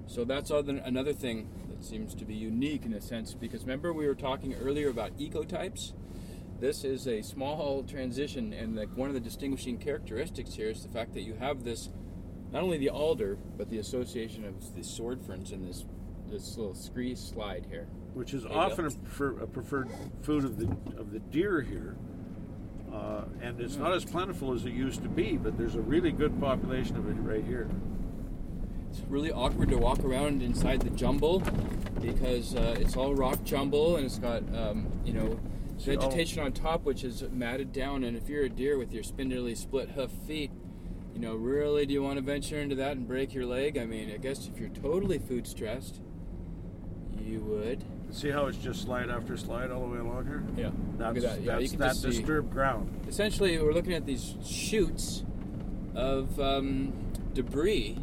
So 0.08 0.24
that's 0.26 0.52
other, 0.52 0.78
another 0.84 1.14
thing 1.14 1.50
that 1.70 1.84
seems 1.84 2.14
to 2.16 2.26
be 2.26 2.36
unique 2.36 2.86
in 2.86 2.94
a 2.94 3.02
sense 3.02 3.34
because 3.34 3.62
remember 3.64 3.94
we 3.94 4.06
were 4.08 4.16
talking 4.16 4.54
earlier 4.56 4.90
about 4.90 5.18
ecotypes 5.18 5.94
this 6.60 6.86
is 6.86 7.08
a 7.08 7.22
small 7.22 7.84
transition, 7.84 8.54
and 8.54 8.74
like 8.76 8.96
one 8.96 9.10
of 9.10 9.14
the 9.16 9.20
distinguishing 9.20 9.78
characteristics 9.78 10.54
here 10.54 10.70
is 10.70 10.82
the 10.82 10.88
fact 10.88 11.14
that 11.14 11.24
you 11.24 11.34
have 11.34 11.66
this, 11.66 11.90
not 12.54 12.64
only 12.64 12.78
the 12.78 12.90
alder, 12.90 13.38
but 13.58 13.70
the 13.70 13.80
association 13.80 14.46
of 14.46 14.74
the 14.74 14.82
sword 14.82 15.22
ferns 15.26 15.52
in 15.52 15.66
this 15.66 15.84
this 16.30 16.56
little 16.58 16.74
scree 16.74 17.16
slide 17.16 17.66
here. 17.70 17.88
which 18.14 18.34
is 18.34 18.46
often 18.46 18.86
a, 18.86 18.92
prefer, 18.92 19.32
a 19.42 19.48
preferred 19.48 19.90
food 20.22 20.46
of 20.46 20.58
the 20.58 20.68
of 20.98 21.12
the 21.12 21.20
deer 21.20 21.60
here. 21.62 21.98
Uh, 22.94 23.24
and 23.42 23.60
it's 23.60 23.76
not 23.76 23.92
as 23.92 24.06
plentiful 24.06 24.54
as 24.54 24.66
it 24.66 24.72
used 24.72 25.02
to 25.02 25.10
be, 25.10 25.36
but 25.36 25.58
there's 25.58 25.76
a 25.76 25.82
really 25.82 26.12
good 26.12 26.40
population 26.40 26.96
of 26.96 27.10
it 27.10 27.14
right 27.14 27.44
here. 27.44 27.68
It's 28.90 29.02
really 29.10 29.32
awkward 29.32 29.70
to 29.70 29.78
walk 29.78 30.04
around 30.04 30.44
inside 30.44 30.82
the 30.82 30.92
jumble 30.92 31.42
because 32.00 32.56
uh, 32.56 32.76
it's 32.80 32.96
all 32.96 33.16
rock 33.16 33.44
jumble 33.44 33.96
and 33.96 34.06
it's 34.06 34.20
got 34.20 34.44
um, 34.56 34.92
you 35.04 35.14
know 35.14 35.40
vegetation 35.80 36.44
on 36.44 36.52
top 36.52 36.84
which 36.84 37.04
is 37.04 37.24
matted 37.32 37.74
down. 37.74 38.04
And 38.04 38.16
if 38.16 38.30
you're 38.30 38.44
a 38.44 38.50
deer 38.50 38.78
with 38.78 38.94
your 38.94 39.02
spindly 39.02 39.56
split 39.56 39.90
hoof 39.92 40.12
feet, 40.28 40.52
you 41.16 41.20
know 41.20 41.34
really 41.34 41.88
do 41.88 41.94
you 41.94 42.04
want 42.04 42.18
to 42.18 42.22
venture 42.22 42.60
into 42.60 42.76
that 42.76 42.92
and 42.92 43.08
break 43.08 43.34
your 43.34 43.48
leg? 43.48 43.80
I 43.80 43.86
mean, 43.86 44.12
I 44.12 44.18
guess 44.18 44.48
if 44.48 44.60
you're 44.60 44.70
totally 44.70 45.18
food 45.18 45.48
stressed, 45.48 46.00
you 47.20 47.40
would. 47.40 47.84
See 48.14 48.30
how 48.30 48.46
it's 48.46 48.58
just 48.60 48.84
slide 48.84 49.10
after 49.10 49.36
slide 49.36 49.72
all 49.72 49.82
the 49.82 49.94
way 49.94 49.98
along 49.98 50.28
here? 50.28 50.44
Yeah. 50.56 50.70
That's, 50.98 51.16
Look 51.16 51.26
at 51.26 51.36
that. 51.38 51.42
Yeah, 51.44 51.58
you 51.58 51.68
can 51.68 51.80
that 51.80 51.88
just 51.90 52.04
see- 52.04 52.10
disturbed 52.12 52.52
ground. 52.52 53.06
essentially 53.08 53.58
we're 53.60 53.74
looking 53.74 53.94
at 53.94 54.06
these 54.06 54.36
shoots 54.46 55.24
of 55.96 56.40
um, 56.40 56.94
debris 57.34 57.98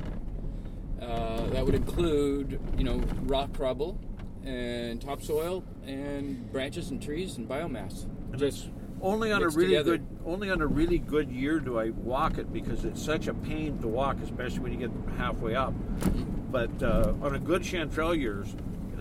uh, 1.00 1.46
that 1.50 1.64
would 1.64 1.74
include 1.76 2.60
you 2.76 2.82
know 2.84 3.00
rock 3.22 3.50
rubble 3.58 3.98
and 4.44 5.00
topsoil 5.00 5.62
and 5.86 6.50
branches 6.52 6.90
and 6.90 7.00
trees 7.02 7.36
and 7.36 7.48
biomass 7.48 8.04
And 8.32 8.42
it's 8.42 8.68
only 9.02 9.30
on 9.32 9.42
a 9.44 9.48
really 9.48 9.68
together. 9.76 9.98
good 9.98 10.06
only 10.26 10.50
on 10.50 10.60
a 10.60 10.66
really 10.66 10.98
good 10.98 11.30
year 11.30 11.60
do 11.60 11.78
I 11.78 11.90
walk 11.90 12.36
it 12.38 12.52
because 12.52 12.84
it's 12.84 13.02
such 13.02 13.28
a 13.28 13.34
pain 13.34 13.78
to 13.80 13.86
walk, 13.88 14.16
especially 14.24 14.58
when 14.60 14.72
you 14.72 14.78
get 14.88 14.90
halfway 15.16 15.54
up. 15.54 15.72
Mm-hmm. 15.72 16.50
But 16.50 16.82
uh, 16.82 17.14
on 17.22 17.34
a 17.34 17.38
good 17.38 17.62
chanterelle 17.62 18.18
years, 18.18 18.54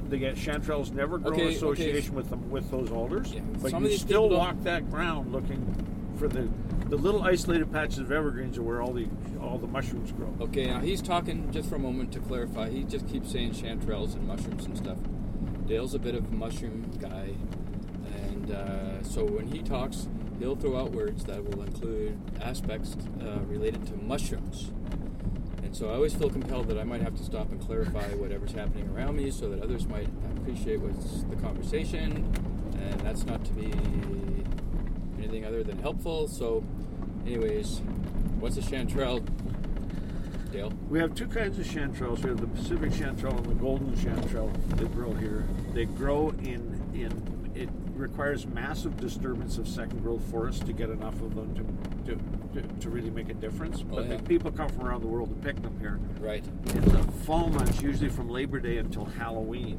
the 0.10 0.18
chanterelles 0.18 0.92
never 0.92 1.18
grow 1.18 1.32
Okay, 1.32 1.42
in 1.42 1.48
okay. 1.48 1.56
association 1.56 2.16
with 2.16 2.30
them 2.30 2.50
with 2.50 2.70
those 2.72 2.92
alders. 2.92 3.32
Yeah, 3.34 3.42
But 3.62 3.72
some 3.72 3.82
you 3.84 3.88
of 3.88 3.92
these 3.92 4.02
still 4.02 4.30
don't- 4.30 4.38
walk 4.40 4.64
that 4.64 4.90
ground 4.90 5.32
looking 5.32 5.64
for 6.18 6.28
the 6.28 6.50
the 6.90 6.98
little 6.98 7.22
isolated 7.22 7.72
patches 7.72 8.00
of 8.00 8.12
evergreens 8.12 8.58
are 8.58 8.64
where 8.64 8.82
all 8.82 8.92
the 8.92 9.08
all 9.40 9.60
the 9.60 9.68
mushrooms 9.68 10.12
grow. 10.12 10.34
okay 10.42 10.66
now 10.66 10.80
he's 10.80 11.04
talking 11.04 11.50
just 11.52 11.70
for 11.70 11.76
a 11.76 11.80
moment 11.80 12.12
to 12.12 12.20
clarify 12.20 12.68
he 12.68 12.84
just 12.84 13.08
keeps 13.08 13.32
saying 13.32 13.52
chanterelles 13.52 14.16
and 14.16 14.28
mushrooms 14.28 14.66
and 14.66 14.76
stuff 14.76 14.98
dale's 15.68 15.94
a 15.94 16.00
bit 16.00 16.16
of 16.16 16.26
a 16.26 16.36
mushroom 16.36 16.90
guy 17.00 17.30
and 18.26 18.52
uh, 18.52 19.04
so 19.04 19.24
when 19.24 19.46
he 19.48 19.60
talks 19.60 20.08
he'll 20.40 20.56
throw 20.56 20.78
out 20.78 20.92
words 20.92 21.24
that 21.26 21.44
will 21.44 21.62
include 21.62 22.18
aspects 22.42 22.98
uh, 23.22 23.38
related 23.48 23.86
to 23.86 23.96
mushrooms 23.98 24.72
And 25.70 25.78
so 25.78 25.92
I 25.92 25.94
always 25.94 26.16
feel 26.16 26.32
compelled 26.32 26.68
that 26.70 26.80
I 26.80 26.84
might 26.84 27.02
have 27.04 27.16
to 27.18 27.24
stop 27.24 27.52
and 27.52 27.62
clarify 27.62 28.08
whatever's 28.16 28.54
happening 28.54 28.90
around 28.90 29.18
me 29.18 29.30
so 29.30 29.52
that 29.52 29.62
others 29.62 29.86
might 29.86 30.08
appreciate 30.38 30.82
what's 30.82 31.22
the 31.26 31.36
conversation. 31.36 32.26
And 32.74 33.00
that's 33.02 33.24
not 33.24 33.46
to 33.46 33.54
be 33.54 33.72
anything 35.20 35.46
other 35.46 35.64
than 35.64 35.78
helpful. 35.78 36.28
So, 36.28 36.64
anyways, 37.24 37.82
what's 38.40 38.58
a 38.58 38.62
chanterelle, 38.62 39.24
Dale? 40.52 40.74
We 40.90 40.98
have 40.98 41.14
two 41.14 41.28
kinds 41.28 41.60
of 41.60 41.68
chanterelles. 41.68 42.24
We 42.24 42.32
have 42.32 42.42
the 42.42 42.48
Pacific 42.48 42.90
chanterelle 42.90 43.38
and 43.38 43.46
the 43.46 43.54
golden 43.54 43.94
chanterelle 43.94 44.52
that 44.76 44.92
grow 44.96 45.14
here. 45.14 45.48
They 45.76 45.86
grow 45.86 46.30
in 46.40 46.82
in 46.96 47.52
it 47.54 47.70
requires 48.00 48.48
massive 48.48 48.98
disturbance 48.98 49.58
of 49.58 49.68
second 49.68 50.02
growth 50.02 50.24
forests 50.32 50.64
to 50.64 50.74
get 50.74 50.90
enough 50.90 51.22
of 51.22 51.36
them 51.36 51.54
to 51.56 52.16
to, 52.16 52.62
to, 52.62 52.68
to 52.80 52.90
really 52.90 53.12
make 53.12 53.30
a 53.30 53.34
difference. 53.36 53.82
Oh, 53.92 53.96
But 53.96 54.08
yeah. 54.10 54.18
the 54.18 54.24
people 54.24 54.52
come 54.52 54.70
from 54.70 54.88
around 54.88 55.02
the 55.02 55.08
world 55.08 55.30
to 55.30 55.36
pick 55.48 55.62
them 55.62 55.78
here. 55.80 56.00
Right. 56.20 56.44
In 56.74 56.82
the 56.86 57.04
fall 57.26 57.50
months, 57.50 57.82
usually 57.82 58.10
from 58.10 58.30
Labor 58.30 58.60
Day 58.60 58.78
until 58.78 59.06
Halloween, 59.06 59.78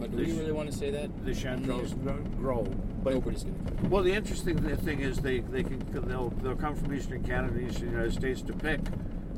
But 0.00 0.10
do 0.12 0.16
we 0.16 0.24
This- 0.24 0.34
really 0.38 0.52
want 0.52 0.70
to 0.70 0.76
say 0.76 0.90
that? 0.90 1.10
the 1.24 1.32
chanterelles 1.32 1.92
grow. 2.38 2.62
But 3.02 3.14
Nobody's 3.14 3.44
going 3.44 3.62
to. 3.82 3.88
well, 3.88 4.02
the 4.02 4.12
interesting 4.14 4.56
thing 4.76 5.00
is 5.00 5.18
they, 5.18 5.40
they 5.40 5.62
can 5.62 5.78
they'll, 6.08 6.30
they'll 6.42 6.56
come 6.56 6.74
from 6.74 6.94
Eastern 6.94 7.22
Canada, 7.22 7.60
Eastern 7.60 7.90
United 7.90 8.14
States 8.14 8.40
to 8.42 8.54
pick, 8.54 8.80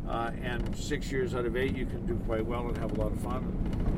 uh, 0.08 0.30
and 0.40 0.76
six 0.76 1.10
years 1.10 1.34
out 1.34 1.46
of 1.46 1.56
eight 1.56 1.74
you 1.74 1.84
can 1.86 2.06
do 2.06 2.14
quite 2.26 2.46
well 2.46 2.68
and 2.68 2.78
have 2.78 2.92
a 2.96 3.00
lot 3.00 3.10
of 3.10 3.18
fun, 3.20 3.42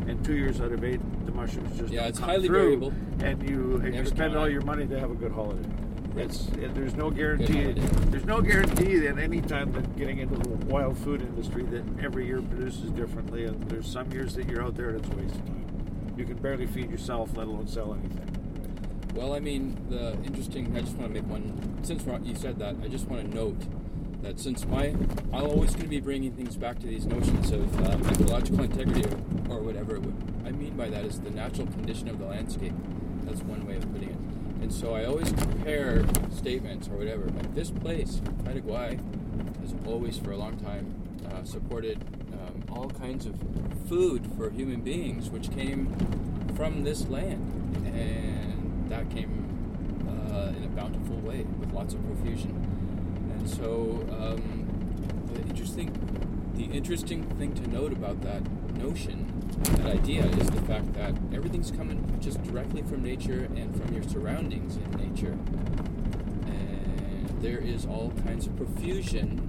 and 0.08 0.24
two 0.24 0.34
years 0.36 0.62
out 0.62 0.72
of 0.72 0.82
eight 0.84 1.00
mushrooms 1.38 1.78
just 1.78 1.92
Yeah, 1.92 2.06
it's 2.06 2.18
highly 2.18 2.48
through, 2.48 2.58
variable. 2.80 2.92
and 3.20 3.48
you 3.48 3.80
and 3.84 3.94
you 3.94 4.04
spend 4.06 4.36
all 4.36 4.48
your 4.48 4.62
money 4.62 4.86
to 4.86 4.98
have 4.98 5.10
a 5.10 5.14
good 5.14 5.32
holiday. 5.32 5.68
It's 6.16 6.48
it, 6.48 6.74
there's 6.74 6.94
no 6.94 7.10
guarantee. 7.10 7.72
There's 8.10 8.24
no 8.24 8.40
guarantee 8.40 8.98
that 8.98 9.18
any 9.18 9.40
time 9.40 9.72
that 9.72 9.96
getting 9.96 10.18
into 10.18 10.36
the 10.36 10.48
wild 10.66 10.98
food 10.98 11.20
industry 11.22 11.62
that 11.64 11.84
every 12.02 12.26
year 12.26 12.42
produces 12.42 12.90
differently, 12.90 13.44
and 13.44 13.62
there's 13.70 13.86
some 13.90 14.10
years 14.10 14.34
that 14.34 14.48
you're 14.48 14.62
out 14.62 14.74
there 14.76 14.90
and 14.90 14.98
it's 14.98 15.08
a 15.14 15.16
waste 15.16 15.34
of 15.36 15.46
time. 15.46 16.14
You 16.16 16.24
can 16.24 16.36
barely 16.38 16.66
feed 16.66 16.90
yourself, 16.90 17.36
let 17.36 17.46
alone 17.46 17.68
sell 17.68 17.94
anything. 17.94 18.28
Well, 19.14 19.34
I 19.34 19.38
mean, 19.40 19.76
the 19.88 20.12
interesting. 20.24 20.76
I 20.76 20.80
just 20.80 20.96
want 20.96 21.14
to 21.14 21.20
make 21.22 21.30
one. 21.30 21.78
Since 21.82 22.04
you 22.24 22.34
said 22.34 22.58
that, 22.58 22.74
I 22.82 22.88
just 22.88 23.06
want 23.08 23.28
to 23.30 23.34
note 23.34 23.60
that 24.22 24.40
since 24.40 24.66
my, 24.66 24.86
I'm 25.32 25.44
always 25.44 25.70
going 25.70 25.84
to 25.84 25.88
be 25.88 26.00
bringing 26.00 26.32
things 26.32 26.56
back 26.56 26.80
to 26.80 26.86
these 26.86 27.06
notions 27.06 27.52
of 27.52 27.62
um, 27.86 28.02
ecological 28.10 28.64
integrity 28.64 29.04
or, 29.48 29.56
or 29.56 29.62
whatever. 29.62 30.00
What 30.00 30.08
I 30.08 30.10
mean 30.10 30.37
by 30.78 30.88
that 30.88 31.04
is 31.04 31.20
the 31.20 31.30
natural 31.30 31.66
condition 31.66 32.08
of 32.08 32.20
the 32.20 32.24
landscape. 32.24 32.72
That's 33.24 33.42
one 33.42 33.66
way 33.66 33.76
of 33.76 33.92
putting 33.92 34.10
it. 34.10 34.62
And 34.62 34.72
so 34.72 34.94
I 34.94 35.04
always 35.04 35.32
compare 35.32 36.04
statements 36.30 36.88
or 36.88 36.96
whatever. 36.96 37.26
Like 37.26 37.54
this 37.54 37.70
place, 37.70 38.22
Haida 38.46 38.60
Gwaii, 38.60 39.00
has 39.60 39.74
always, 39.86 40.18
for 40.18 40.30
a 40.30 40.36
long 40.36 40.56
time, 40.56 40.94
uh, 41.28 41.42
supported 41.42 41.98
um, 42.32 42.64
all 42.70 42.88
kinds 42.90 43.26
of 43.26 43.34
food 43.88 44.30
for 44.36 44.50
human 44.50 44.80
beings, 44.80 45.30
which 45.30 45.50
came 45.50 45.94
from 46.56 46.84
this 46.84 47.08
land, 47.08 47.42
and 47.94 48.88
that 48.88 49.10
came 49.10 49.46
uh, 50.08 50.56
in 50.56 50.62
a 50.62 50.68
bountiful 50.68 51.16
way 51.16 51.44
with 51.58 51.72
lots 51.72 51.92
of 51.94 52.06
profusion. 52.06 52.54
And 53.36 53.50
so, 53.50 54.06
um, 54.12 54.68
the 55.32 55.40
interesting, 55.42 55.92
the 56.54 56.64
interesting 56.64 57.24
thing 57.36 57.54
to 57.54 57.68
note 57.68 57.92
about 57.92 58.22
that 58.22 58.42
notion, 58.74 59.37
that 59.48 59.86
idea, 59.86 60.24
is 60.24 60.50
the 60.50 60.62
fact 60.62 60.92
that 60.94 61.14
everything's 61.32 61.70
coming 61.70 62.18
just 62.20 62.42
directly 62.44 62.82
from 62.82 63.02
nature 63.02 63.48
and 63.56 63.74
from 63.76 63.94
your 63.94 64.02
surroundings 64.02 64.76
in 64.76 64.90
nature. 65.12 65.32
And 66.46 67.28
there 67.40 67.58
is 67.58 67.86
all 67.86 68.12
kinds 68.24 68.46
of 68.46 68.56
profusion 68.56 69.44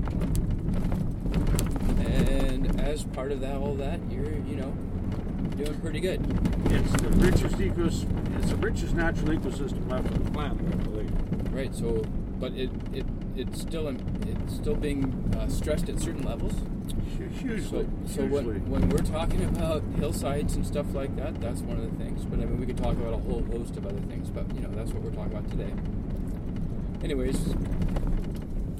and 1.99 2.79
as 2.79 3.03
part 3.03 3.31
of 3.31 3.41
that, 3.41 3.55
all 3.55 3.75
that, 3.75 3.99
you're, 4.09 4.31
you 4.31 4.55
know, 4.55 4.71
doing 5.55 5.79
pretty 5.81 5.99
good. 5.99 6.19
It's 6.71 6.91
the 7.01 7.09
richest 7.09 7.55
ecos. 7.55 8.05
It's 8.39 8.49
the 8.49 8.57
richest 8.57 8.95
natural 8.95 9.37
ecosystem 9.37 9.89
left 9.89 10.11
on 10.11 10.23
the 10.23 10.31
planet, 10.31 10.57
I 10.61 10.75
believe. 10.77 11.11
Right. 11.53 11.73
So, 11.75 12.03
but 12.39 12.53
it, 12.53 12.69
it, 12.93 13.05
it's 13.35 13.61
still, 13.61 13.87
it's 13.87 14.55
still 14.55 14.75
being 14.75 15.33
uh, 15.37 15.47
stressed 15.47 15.89
at 15.89 15.99
certain 15.99 16.23
levels. 16.23 16.53
Hu- 17.17 17.27
Hugely, 17.27 17.61
So, 17.63 17.87
so 18.07 18.25
when, 18.25 18.69
when 18.69 18.89
we're 18.89 18.97
talking 18.99 19.43
about 19.45 19.83
hillsides 19.97 20.55
and 20.55 20.65
stuff 20.65 20.93
like 20.93 21.15
that, 21.17 21.39
that's 21.41 21.61
one 21.61 21.77
of 21.77 21.83
the 21.97 22.03
things. 22.03 22.25
But 22.25 22.39
I 22.39 22.45
mean, 22.45 22.59
we 22.59 22.65
could 22.65 22.77
talk 22.77 22.93
about 22.93 23.13
a 23.13 23.17
whole 23.17 23.43
host 23.51 23.77
of 23.77 23.85
other 23.85 23.99
things. 24.01 24.29
But 24.29 24.53
you 24.55 24.61
know, 24.61 24.69
that's 24.71 24.91
what 24.91 25.03
we're 25.03 25.11
talking 25.11 25.31
about 25.31 25.49
today. 25.49 25.71
Anyways, 27.03 27.53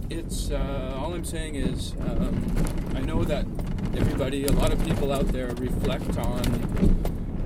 it's 0.10 0.52
uh, 0.52 0.96
all 0.98 1.14
I'm 1.14 1.24
saying 1.24 1.56
is 1.56 1.94
um, 2.02 2.92
I 2.96 3.02
know 3.02 3.24
that 3.24 3.46
everybody, 3.96 4.46
a 4.46 4.52
lot 4.52 4.72
of 4.74 4.84
people 4.86 5.12
out 5.12 5.28
there, 5.30 5.48
reflect 5.56 6.18
on 6.18 6.42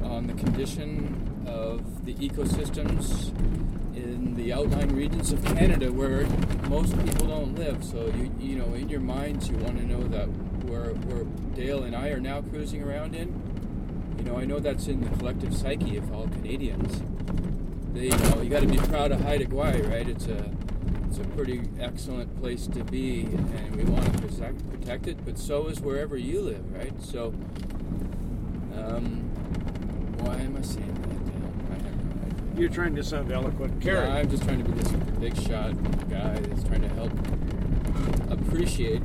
on 0.03 0.27
the 0.27 0.33
condition 0.33 1.43
of 1.47 2.05
the 2.05 2.13
ecosystems 2.15 3.29
in 3.95 4.33
the 4.35 4.51
outlying 4.53 4.95
regions 4.95 5.31
of 5.31 5.43
Canada 5.45 5.91
where 5.91 6.25
most 6.69 6.91
people 7.05 7.27
don't 7.27 7.55
live. 7.55 7.83
So 7.83 8.07
you 8.17 8.31
you 8.39 8.55
know, 8.55 8.73
in 8.73 8.89
your 8.89 9.01
minds, 9.01 9.49
you 9.49 9.57
want 9.57 9.77
to 9.77 9.85
know 9.85 10.03
that 10.07 10.29
where 10.83 10.93
where 10.93 11.23
Dale 11.55 11.83
and 11.83 11.95
I 11.95 12.09
are 12.09 12.19
now 12.19 12.41
cruising 12.41 12.83
around 12.83 13.15
in. 13.15 13.41
You 14.17 14.23
know, 14.23 14.37
I 14.37 14.45
know 14.45 14.59
that's 14.59 14.87
in 14.87 15.01
the 15.01 15.09
collective 15.17 15.55
psyche 15.55 15.97
of 15.97 16.13
all 16.13 16.27
Canadians. 16.27 17.01
They, 17.93 18.05
you 18.05 18.17
know, 18.17 18.41
you 18.41 18.49
got 18.49 18.61
to 18.61 18.67
be 18.67 18.77
proud 18.77 19.11
of 19.11 19.21
Haida 19.21 19.45
Gwaii, 19.45 19.89
right? 19.89 20.07
It's 20.07 20.27
a 20.27 20.51
it's 21.07 21.17
a 21.19 21.23
pretty 21.35 21.61
excellent 21.79 22.39
place 22.41 22.67
to 22.67 22.83
be, 22.83 23.21
and 23.21 23.75
we 23.75 23.83
want 23.83 24.05
to 24.05 24.27
protect, 24.27 24.69
protect 24.71 25.07
it. 25.07 25.23
But 25.25 25.37
so 25.37 25.67
is 25.67 25.79
wherever 25.79 26.17
you 26.17 26.41
live, 26.41 26.73
right? 26.73 26.93
So, 27.01 27.27
um, 28.75 29.29
why 30.19 30.35
am 30.35 30.57
I 30.57 30.61
saying 30.61 30.93
that? 30.93 31.25
Dale? 31.25 31.53
I 31.71 31.75
have 31.75 32.05
no 32.05 32.25
idea. 32.25 32.61
You're 32.61 32.69
trying 32.69 32.95
to 32.95 33.03
sound 33.03 33.31
eloquent. 33.31 33.81
Carrie. 33.81 34.07
Yeah, 34.07 34.15
I'm 34.15 34.29
just 34.29 34.43
trying 34.43 34.63
to 34.63 34.69
be 34.69 34.79
this 34.79 34.91
big 35.19 35.37
shot 35.37 35.73
guy 36.09 36.39
that's 36.39 36.63
trying 36.63 36.81
to 36.81 36.89
help 36.89 37.11
appreciate. 38.31 39.01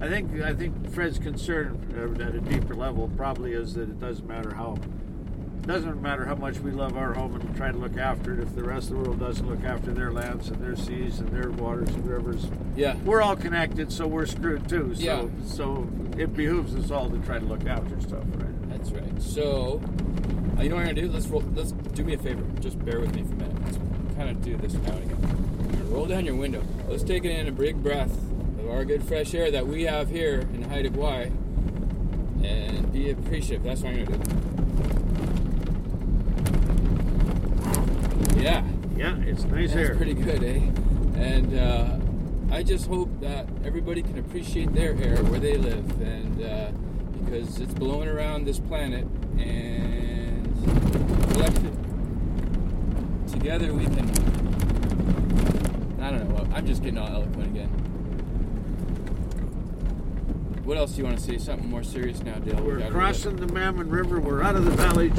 I 0.00 0.08
think 0.08 0.40
I 0.42 0.52
think 0.52 0.90
Phred's 0.92 1.18
concern 1.18 1.78
uh, 1.96 2.22
at 2.22 2.34
a 2.34 2.40
deeper 2.40 2.74
level 2.74 3.10
probably 3.16 3.52
is 3.52 3.74
that 3.74 3.82
it 3.82 3.98
doesn't 3.98 4.26
matter 4.28 4.54
how 4.54 4.76
doesn't 5.62 6.00
matter 6.00 6.24
how 6.24 6.34
much 6.36 6.58
we 6.60 6.70
love 6.70 6.96
our 6.96 7.14
home 7.14 7.34
and 7.34 7.56
try 7.56 7.72
to 7.72 7.76
look 7.78 7.96
after 7.96 8.34
it 8.34 8.40
if 8.40 8.54
the 8.54 8.62
rest 8.62 8.90
of 8.90 8.96
the 8.96 9.02
world 9.02 9.18
doesn't 9.18 9.48
look 9.48 9.64
after 9.64 9.92
their 9.92 10.12
lands 10.12 10.48
and 10.48 10.62
their 10.62 10.76
seas 10.76 11.18
and 11.18 11.28
their 11.30 11.50
waters 11.50 11.88
and 11.88 12.06
rivers. 12.06 12.46
Yeah. 12.76 12.94
We're 13.04 13.20
all 13.20 13.34
connected, 13.34 13.90
so 13.90 14.06
we're 14.06 14.26
screwed 14.26 14.68
too. 14.68 14.94
So, 14.94 15.02
Yeah. 15.02 15.24
so 15.44 15.88
it 16.16 16.36
behooves 16.36 16.74
us 16.76 16.90
all 16.92 17.10
to 17.10 17.18
try 17.18 17.40
to 17.40 17.44
look 17.44 17.66
after 17.66 18.00
stuff, 18.00 18.22
right? 18.36 18.70
That's 18.70 18.90
right. 18.92 19.20
So, 19.20 19.80
uh, 20.56 20.62
you 20.62 20.68
know 20.68 20.76
what 20.76 20.82
I'm 20.86 20.94
gonna 20.94 21.02
do? 21.02 21.08
Let's 21.10 21.26
roll, 21.26 21.42
let's 21.56 21.72
do 21.72 22.04
me 22.04 22.14
a 22.14 22.18
favor. 22.18 22.44
Just 22.60 22.82
bear 22.84 23.00
with 23.00 23.12
me 23.16 23.22
for 23.24 23.32
a 23.32 23.36
minute. 23.36 23.64
Let's 23.64 23.78
kind 24.16 24.30
of 24.30 24.42
do 24.44 24.56
this 24.58 24.74
now 24.74 24.92
and 24.92 25.10
again. 25.10 25.88
Roll 25.90 26.06
down 26.06 26.26
your 26.26 26.36
window. 26.36 26.62
Let's 26.88 27.02
take 27.02 27.24
it 27.24 27.30
in 27.36 27.48
a 27.48 27.52
big 27.52 27.82
breath 27.82 28.16
our 28.70 28.84
good 28.84 29.02
fresh 29.02 29.34
air 29.34 29.50
that 29.50 29.66
we 29.66 29.84
have 29.84 30.08
here 30.10 30.40
in 30.40 30.62
Haida 30.62 30.90
Gwaii, 30.90 31.32
and 32.44 32.92
be 32.92 33.10
appreciative. 33.10 33.64
That's 33.64 33.82
what 33.82 33.94
I'm 33.94 34.04
gonna 34.04 34.24
do. 34.24 34.36
Yeah. 38.42 38.64
Yeah, 38.96 39.16
it's 39.18 39.44
nice 39.44 39.74
That's 39.74 39.90
air. 39.90 39.96
pretty 39.96 40.14
good, 40.14 40.42
eh? 40.42 40.60
And 41.20 41.54
uh, 41.58 41.98
I 42.54 42.62
just 42.62 42.86
hope 42.86 43.10
that 43.20 43.46
everybody 43.64 44.00
can 44.02 44.18
appreciate 44.18 44.72
their 44.72 44.92
air 45.02 45.16
where 45.24 45.38
they 45.40 45.56
live, 45.58 46.00
and 46.00 46.42
uh, 46.42 46.70
because 47.24 47.60
it's 47.60 47.74
blowing 47.74 48.08
around 48.08 48.46
this 48.46 48.58
planet, 48.58 49.06
and 49.38 50.46
collected 51.32 51.72
together 53.30 53.74
we 53.74 53.84
can. 53.84 54.08
I 56.00 56.10
don't 56.10 56.28
know. 56.30 56.46
I'm 56.54 56.66
just 56.66 56.82
getting 56.82 56.98
all 56.98 57.08
eloquent 57.08 57.48
again. 57.48 57.68
What 60.66 60.76
else 60.78 60.90
do 60.92 60.98
you 60.98 61.04
want 61.04 61.16
to 61.16 61.22
say? 61.24 61.38
Something 61.38 61.70
more 61.70 61.84
serious 61.84 62.20
now, 62.24 62.40
Dale? 62.40 62.56
We 62.56 62.72
We're 62.72 62.78
gotta- 62.80 62.90
crossing 62.90 63.36
the 63.36 63.46
Mamin 63.46 63.88
River. 63.88 64.18
We're 64.18 64.42
out 64.42 64.56
of 64.56 64.64
the 64.64 64.72
valley. 64.72 65.10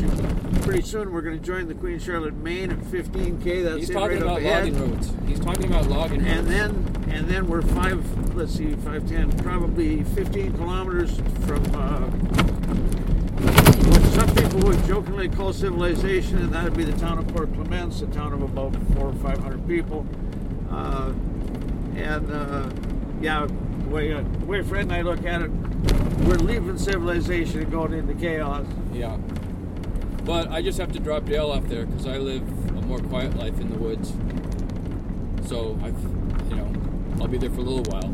Pretty 0.63 0.81
soon, 0.81 1.13
we're 1.13 1.21
going 1.21 1.39
to 1.39 1.43
join 1.45 1.69
the 1.69 1.73
Queen 1.73 1.99
Charlotte 1.99 2.35
Main 2.35 2.69
at 2.69 2.79
15k. 2.79 3.63
That's 3.63 3.77
He's 3.77 3.89
it 3.89 3.93
talking 3.93 4.17
right 4.17 4.23
about 4.23 4.41
logging 4.41 4.77
roads. 4.77 5.13
He's 5.25 5.39
talking 5.39 5.63
about 5.67 5.87
logging 5.87 6.19
roads. 6.21 6.31
And 6.37 6.47
then, 6.47 7.05
and 7.09 7.29
then 7.29 7.47
we're 7.47 7.61
five. 7.61 8.35
Let's 8.35 8.55
see, 8.55 8.73
five, 8.75 9.07
ten, 9.07 9.31
probably 9.37 10.03
15 10.03 10.51
kilometers 10.51 11.15
from 11.45 11.63
uh, 11.73 12.01
what 13.87 14.03
some 14.15 14.35
people 14.35 14.59
would 14.67 14.85
jokingly 14.85 15.29
call 15.29 15.53
civilization, 15.53 16.39
and 16.39 16.49
that 16.51 16.65
would 16.65 16.75
be 16.75 16.83
the 16.83 16.97
town 16.97 17.19
of 17.19 17.27
Port 17.29 17.53
Clements, 17.53 18.01
a 18.01 18.07
town 18.07 18.33
of 18.33 18.41
about 18.41 18.75
four 18.95 19.07
or 19.07 19.13
five 19.13 19.37
hundred 19.37 19.65
people. 19.65 20.05
Uh, 20.69 21.13
and 21.95 22.29
uh, 22.31 22.69
yeah, 23.21 23.47
the 23.87 23.95
way, 23.95 24.13
uh, 24.13 24.21
the 24.21 24.45
way 24.45 24.61
Phred 24.61 24.81
and 24.81 24.93
I 24.93 25.01
look 25.01 25.25
at 25.25 25.41
it, 25.41 25.49
we're 26.25 26.35
leaving 26.35 26.77
civilization 26.77 27.61
and 27.61 27.71
going 27.71 27.93
into 27.93 28.13
chaos. 28.15 28.65
Yeah. 28.93 29.17
But 30.25 30.49
I 30.49 30.61
just 30.61 30.77
have 30.77 30.91
to 30.91 30.99
drop 30.99 31.25
Dale 31.25 31.51
off 31.51 31.67
there 31.67 31.85
because 31.85 32.05
I 32.05 32.17
live 32.17 32.41
a 32.69 32.81
more 32.81 32.99
quiet 32.99 33.35
life 33.37 33.59
in 33.61 33.69
the 33.69 33.77
woods. 33.77 34.13
So 35.47 35.79
I've, 35.81 35.97
you 36.49 36.55
know, 36.57 36.71
I'll 37.21 37.27
be 37.27 37.37
there 37.37 37.49
for 37.49 37.61
a 37.61 37.63
little 37.63 37.83
while. 37.83 38.13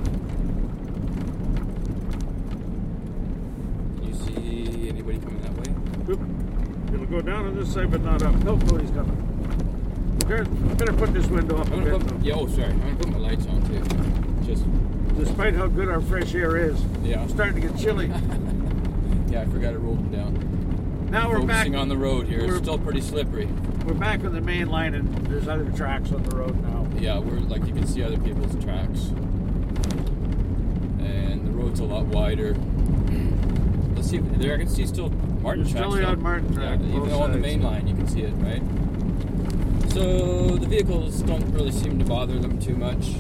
Can 3.98 4.08
you 4.08 4.14
see 4.14 4.90
anybody 4.90 5.18
coming 5.18 5.42
that 5.42 5.54
way? 5.58 5.74
It'll 6.94 7.06
go 7.08 7.22
down 7.22 7.48
on 7.48 7.56
this 7.56 7.74
side, 7.74 7.90
but 7.90 8.04
not 8.04 8.22
up. 8.22 8.36
No, 8.44 8.58
Cody's 8.58 8.92
coming. 8.92 9.18
Better, 10.28 10.46
better 10.46 10.94
put 10.94 11.14
this 11.14 11.26
window 11.28 11.58
up 11.58 11.68
a 11.70 11.74
I'm 11.74 11.84
gonna 11.84 11.98
bit. 11.98 12.08
put, 12.08 12.24
yeah, 12.24 12.36
oh, 12.36 12.48
sorry. 12.48 12.68
I'm 12.68 12.80
gonna 12.80 12.96
put 12.96 13.10
my 13.10 13.18
lights 13.18 13.48
on 13.48 13.62
too. 13.68 13.82
Just, 14.46 14.64
Despite 15.18 15.54
how 15.54 15.68
good 15.68 15.90
our 15.90 16.02
fresh 16.02 16.34
air 16.36 16.58
is, 16.58 16.82
yeah. 17.04 17.24
it's 17.24 17.34
starting 17.34 17.62
to 17.62 17.68
get 17.68 17.78
chilly. 17.80 18.12
Yeah, 19.30 19.42
I 19.42 19.46
forgot 19.48 19.72
to 19.72 19.80
roll 19.80 19.96
them 19.96 20.12
down. 20.12 21.08
Now 21.10 21.28
we're 21.28 21.40
back. 21.40 21.66
Focusing 21.66 21.76
on 21.76 21.90
the 21.90 21.98
road 21.98 22.28
here. 22.28 22.42
It's 22.46 22.58
still 22.58 22.78
pretty 22.78 23.02
slippery. 23.02 23.48
We're 23.84 23.96
back 23.96 24.24
on 24.24 24.32
the 24.36 24.42
main 24.42 24.70
line, 24.70 24.94
and 24.94 25.12
there's 25.26 25.48
other 25.48 25.72
tracks 25.72 26.12
on 26.12 26.22
the 26.22 26.36
road 26.36 26.56
now. 26.62 26.88
Yeah, 27.00 27.18
we're 27.18 27.40
like 27.40 27.66
you 27.66 27.74
can 27.74 27.88
see 27.88 28.04
other 28.04 28.20
people's 28.20 28.56
tracks, 28.64 29.08
and 31.00 31.48
the 31.48 31.52
road's 31.52 31.80
a 31.80 31.84
lot 31.84 32.06
wider. 32.06 32.54
Let's 33.96 34.10
see 34.12 34.20
there 34.20 34.54
I 34.54 34.58
can 34.60 34.70
see 34.70 34.86
still 34.86 35.10
marten 35.10 35.64
There's 35.64 35.74
tracks. 35.74 35.94
still 35.96 36.06
though. 36.06 36.16
marten 36.16 36.54
track, 36.54 36.80
Yeah, 36.80 36.96
even 36.96 37.10
though 37.10 37.22
on 37.24 37.32
the 37.32 37.40
main 37.40 37.64
line 37.64 37.88
you 37.88 37.96
can 37.96 38.08
see 38.08 38.22
it, 38.22 38.34
right? 38.34 38.62
So 39.92 40.58
the 40.58 40.68
vehicles 40.68 41.22
don't 41.24 41.44
really 41.54 41.72
seem 41.72 41.98
to 42.00 42.06
bother 42.06 42.38
them 42.38 42.60
too 42.60 42.76
much, 42.76 43.16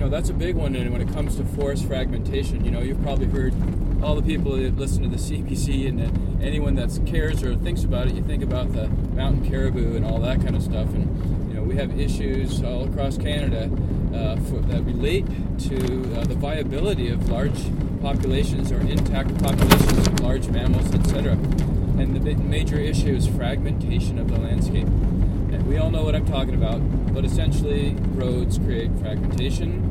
know 0.00 0.08
that's 0.08 0.30
a 0.30 0.34
big 0.34 0.56
one. 0.56 0.74
And 0.74 0.90
when 0.90 1.02
it 1.02 1.12
comes 1.12 1.36
to 1.36 1.44
forest 1.44 1.86
fragmentation, 1.86 2.64
you 2.64 2.70
know 2.70 2.80
you've 2.80 3.02
probably 3.02 3.26
heard 3.26 3.54
all 4.02 4.14
the 4.14 4.22
people 4.22 4.56
that 4.56 4.76
listen 4.76 5.02
to 5.02 5.08
the 5.10 5.16
CBC 5.16 5.86
and 5.88 6.42
anyone 6.42 6.74
that 6.76 6.98
cares 7.06 7.42
or 7.42 7.54
thinks 7.54 7.84
about 7.84 8.08
it. 8.08 8.14
You 8.14 8.22
think 8.22 8.42
about 8.42 8.72
the 8.72 8.88
mountain 8.88 9.48
caribou 9.48 9.96
and 9.96 10.04
all 10.04 10.18
that 10.20 10.40
kind 10.40 10.56
of 10.56 10.62
stuff, 10.62 10.88
and 10.94 11.48
you 11.48 11.54
know 11.54 11.62
we 11.62 11.76
have 11.76 12.00
issues 12.00 12.62
all 12.62 12.84
across 12.84 13.18
Canada 13.18 13.70
uh, 14.14 14.36
for, 14.36 14.60
that 14.68 14.82
relate 14.84 15.26
to 15.68 15.76
uh, 16.16 16.24
the 16.24 16.34
viability 16.34 17.10
of 17.10 17.28
large 17.28 17.60
populations 18.00 18.72
or 18.72 18.80
intact 18.80 19.36
populations 19.42 20.06
of 20.06 20.20
large 20.20 20.48
mammals, 20.48 20.94
etc. 20.94 21.32
And 21.32 22.16
the 22.16 22.34
major 22.36 22.76
issue 22.76 23.14
is 23.14 23.26
fragmentation 23.26 24.18
of 24.18 24.30
the 24.30 24.38
landscape. 24.38 24.86
And 24.86 25.66
we 25.66 25.76
all 25.76 25.90
know 25.90 26.04
what 26.04 26.14
I'm 26.14 26.26
talking 26.26 26.54
about, 26.54 26.80
but 27.12 27.26
essentially, 27.26 27.94
roads 28.14 28.56
create 28.56 28.90
fragmentation 28.98 29.89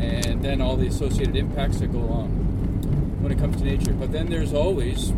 and 0.00 0.42
then 0.42 0.60
all 0.60 0.76
the 0.76 0.86
associated 0.86 1.36
impacts 1.36 1.78
that 1.78 1.92
go 1.92 1.98
along 1.98 2.30
when 3.22 3.32
it 3.32 3.38
comes 3.38 3.56
to 3.56 3.64
nature. 3.64 3.92
But 3.92 4.12
then 4.12 4.28
there's 4.28 4.52
always 4.52 5.12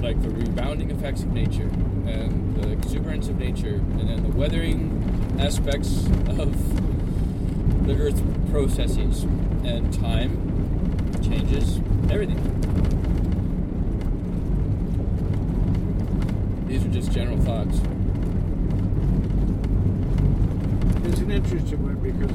like 0.00 0.20
the 0.22 0.30
rebounding 0.30 0.90
effects 0.90 1.22
of 1.22 1.32
nature 1.32 1.70
and 2.06 2.56
the 2.56 2.72
exuberance 2.72 3.28
of 3.28 3.38
nature 3.38 3.76
and 3.76 4.08
then 4.08 4.22
the 4.22 4.28
weathering 4.36 5.36
aspects 5.38 6.06
of 6.28 7.86
the 7.86 7.94
earth 7.94 8.22
processes 8.50 9.24
and 9.64 9.92
time 9.92 10.52
changes 11.22 11.78
everything. 12.10 12.40
These 16.66 16.84
are 16.84 16.88
just 16.88 17.12
general 17.12 17.38
thoughts. 17.38 17.80
It's 21.06 21.20
an 21.20 21.30
interesting 21.30 21.82
one 21.82 21.96
because, 21.96 22.30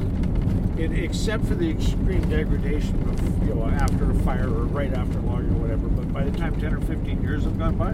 it, 0.80 0.92
except 0.92 1.46
for 1.46 1.56
the 1.56 1.70
extreme 1.70 2.28
degradation 2.30 3.02
of 3.10 3.48
you 3.48 3.54
know 3.54 3.66
after 3.66 4.10
a 4.12 4.16
fire 4.20 4.48
or 4.48 4.64
right 4.66 4.94
after 4.94 5.20
logging 5.20 5.50
or 5.52 5.60
whatever, 5.60 5.88
but 5.90 6.12
by 6.14 6.24
the 6.24 6.38
time 6.38 6.60
10 6.60 6.74
or 6.74 6.82
15 6.82 7.22
years 7.22 7.44
have 7.44 7.58
gone 7.58 7.76
by, 7.76 7.94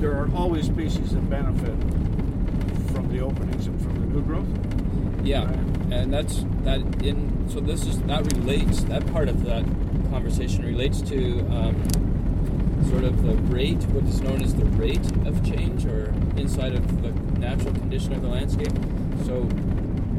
there 0.00 0.12
are 0.12 0.30
always 0.34 0.66
species 0.66 1.12
that 1.12 1.28
benefit 1.30 1.74
from 2.92 3.08
the 3.10 3.20
openings 3.20 3.66
and 3.66 3.80
from 3.82 3.94
the 4.00 4.06
new 4.06 4.22
growth. 4.22 4.46
Yeah, 5.24 5.44
Right. 5.44 5.92
and 5.92 6.12
that's 6.12 6.44
that. 6.64 6.80
In 7.02 7.48
so 7.48 7.60
this 7.60 7.86
is 7.86 8.00
that 8.02 8.32
relates 8.34 8.82
that 8.84 9.06
part 9.12 9.28
of 9.28 9.44
that 9.44 9.64
conversation 10.10 10.64
relates 10.64 11.00
to 11.02 11.40
um, 11.50 11.74
sort 12.90 13.04
of 13.04 13.22
the 13.22 13.34
rate, 13.52 13.82
what 13.88 14.04
is 14.04 14.20
known 14.20 14.42
as 14.42 14.54
the 14.54 14.64
rate 14.66 15.04
of 15.26 15.44
change, 15.44 15.84
or 15.86 16.12
inside 16.36 16.74
of 16.74 17.02
the 17.02 17.10
natural 17.40 17.72
condition 17.74 18.12
of 18.12 18.22
the 18.22 18.28
landscape. 18.28 18.72
So 19.24 19.48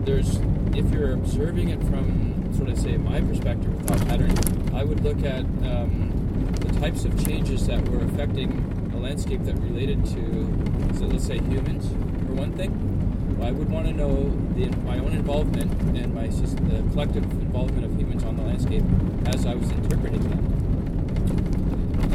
there's 0.04 0.40
if 0.76 0.92
you're 0.92 1.14
observing 1.14 1.70
it 1.70 1.82
from 1.84 2.54
sort 2.56 2.70
of 2.70 2.78
say 2.80 2.98
my 2.98 3.22
perspective 3.22 3.74
of 3.74 3.82
thought 3.86 4.08
pattern, 4.08 4.34
I 4.74 4.84
would 4.84 5.04
look 5.04 5.24
at 5.24 5.42
um, 5.42 6.54
the 6.60 6.80
types 6.80 7.06
of 7.06 7.24
changes 7.26 7.68
that 7.68 7.88
were 7.90 8.04
affecting 8.04 8.92
a 8.94 8.98
landscape 8.98 9.44
that 9.46 9.56
related 9.56 10.06
to, 10.06 10.98
so 10.98 11.06
let's 11.06 11.26
say 11.26 11.38
humans, 11.40 11.88
for 12.28 12.34
one 12.34 12.54
thing. 12.54 12.98
I 13.42 13.52
would 13.52 13.70
want 13.70 13.86
to 13.88 13.94
know 13.94 14.30
the, 14.56 14.76
my 14.78 14.98
own 14.98 15.14
involvement 15.14 15.72
and 15.96 16.14
my 16.14 16.28
the 16.28 16.84
collective 16.92 17.24
involvement 17.24 17.86
of 17.86 17.96
humans 17.98 18.24
on 18.24 18.36
the 18.36 18.44
landscape 18.44 18.84
as 19.28 19.46
I 19.46 19.54
was 19.54 19.70
interpreting 19.70 20.24
them. 20.30 20.44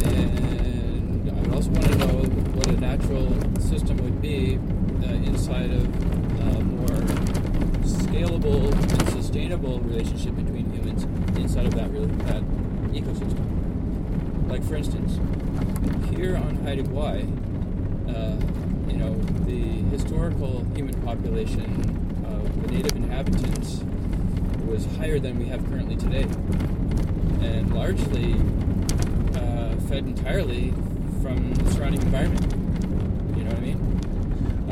And 0.05 1.31
I 1.31 1.41
would 1.41 1.55
also 1.55 1.71
want 1.71 1.87
to 1.87 1.99
know 1.99 2.25
what 2.55 2.67
a 2.67 2.77
natural 2.81 3.61
system 3.61 3.99
would 3.99 4.21
be 4.21 4.59
uh, 5.05 5.13
inside 5.13 5.71
of 5.71 6.12
scalable 8.23 8.71
and 8.73 9.09
sustainable 9.11 9.81
relationship 9.81 10.37
between 10.37 10.71
humans 10.73 11.05
inside 11.37 11.67
of 11.67 11.75
that, 11.75 11.93
that 12.27 12.43
ecosystem. 12.93 14.49
Like, 14.49 14.63
for 14.65 14.77
instance, 14.77 15.19
here 16.17 16.37
on 16.37 16.57
Haida 16.65 16.85
Gwaii, 16.85 17.27
uh, 18.09 18.91
you 18.91 18.99
know, 18.99 19.15
the 19.47 19.61
historical 19.91 20.65
human 20.75 21.01
population 21.03 21.65
of 22.25 22.63
the 22.63 22.73
native 22.73 22.95
inhabitants 22.97 23.83
was 24.67 24.87
higher 24.97 25.19
than 25.19 25.39
we 25.39 25.47
have 25.47 25.65
currently 25.69 25.97
today, 25.97 26.23
and 27.43 27.75
largely 27.75 28.35
uh, 29.35 29.75
fed 29.89 30.07
entirely 30.07 30.73
from 31.23 31.55
the 31.55 31.73
surrounding 31.73 32.03
environment. 32.03 32.53
You 33.37 33.45
know 33.45 33.51
what 33.51 33.59
I 33.59 33.63
mean? 33.63 33.92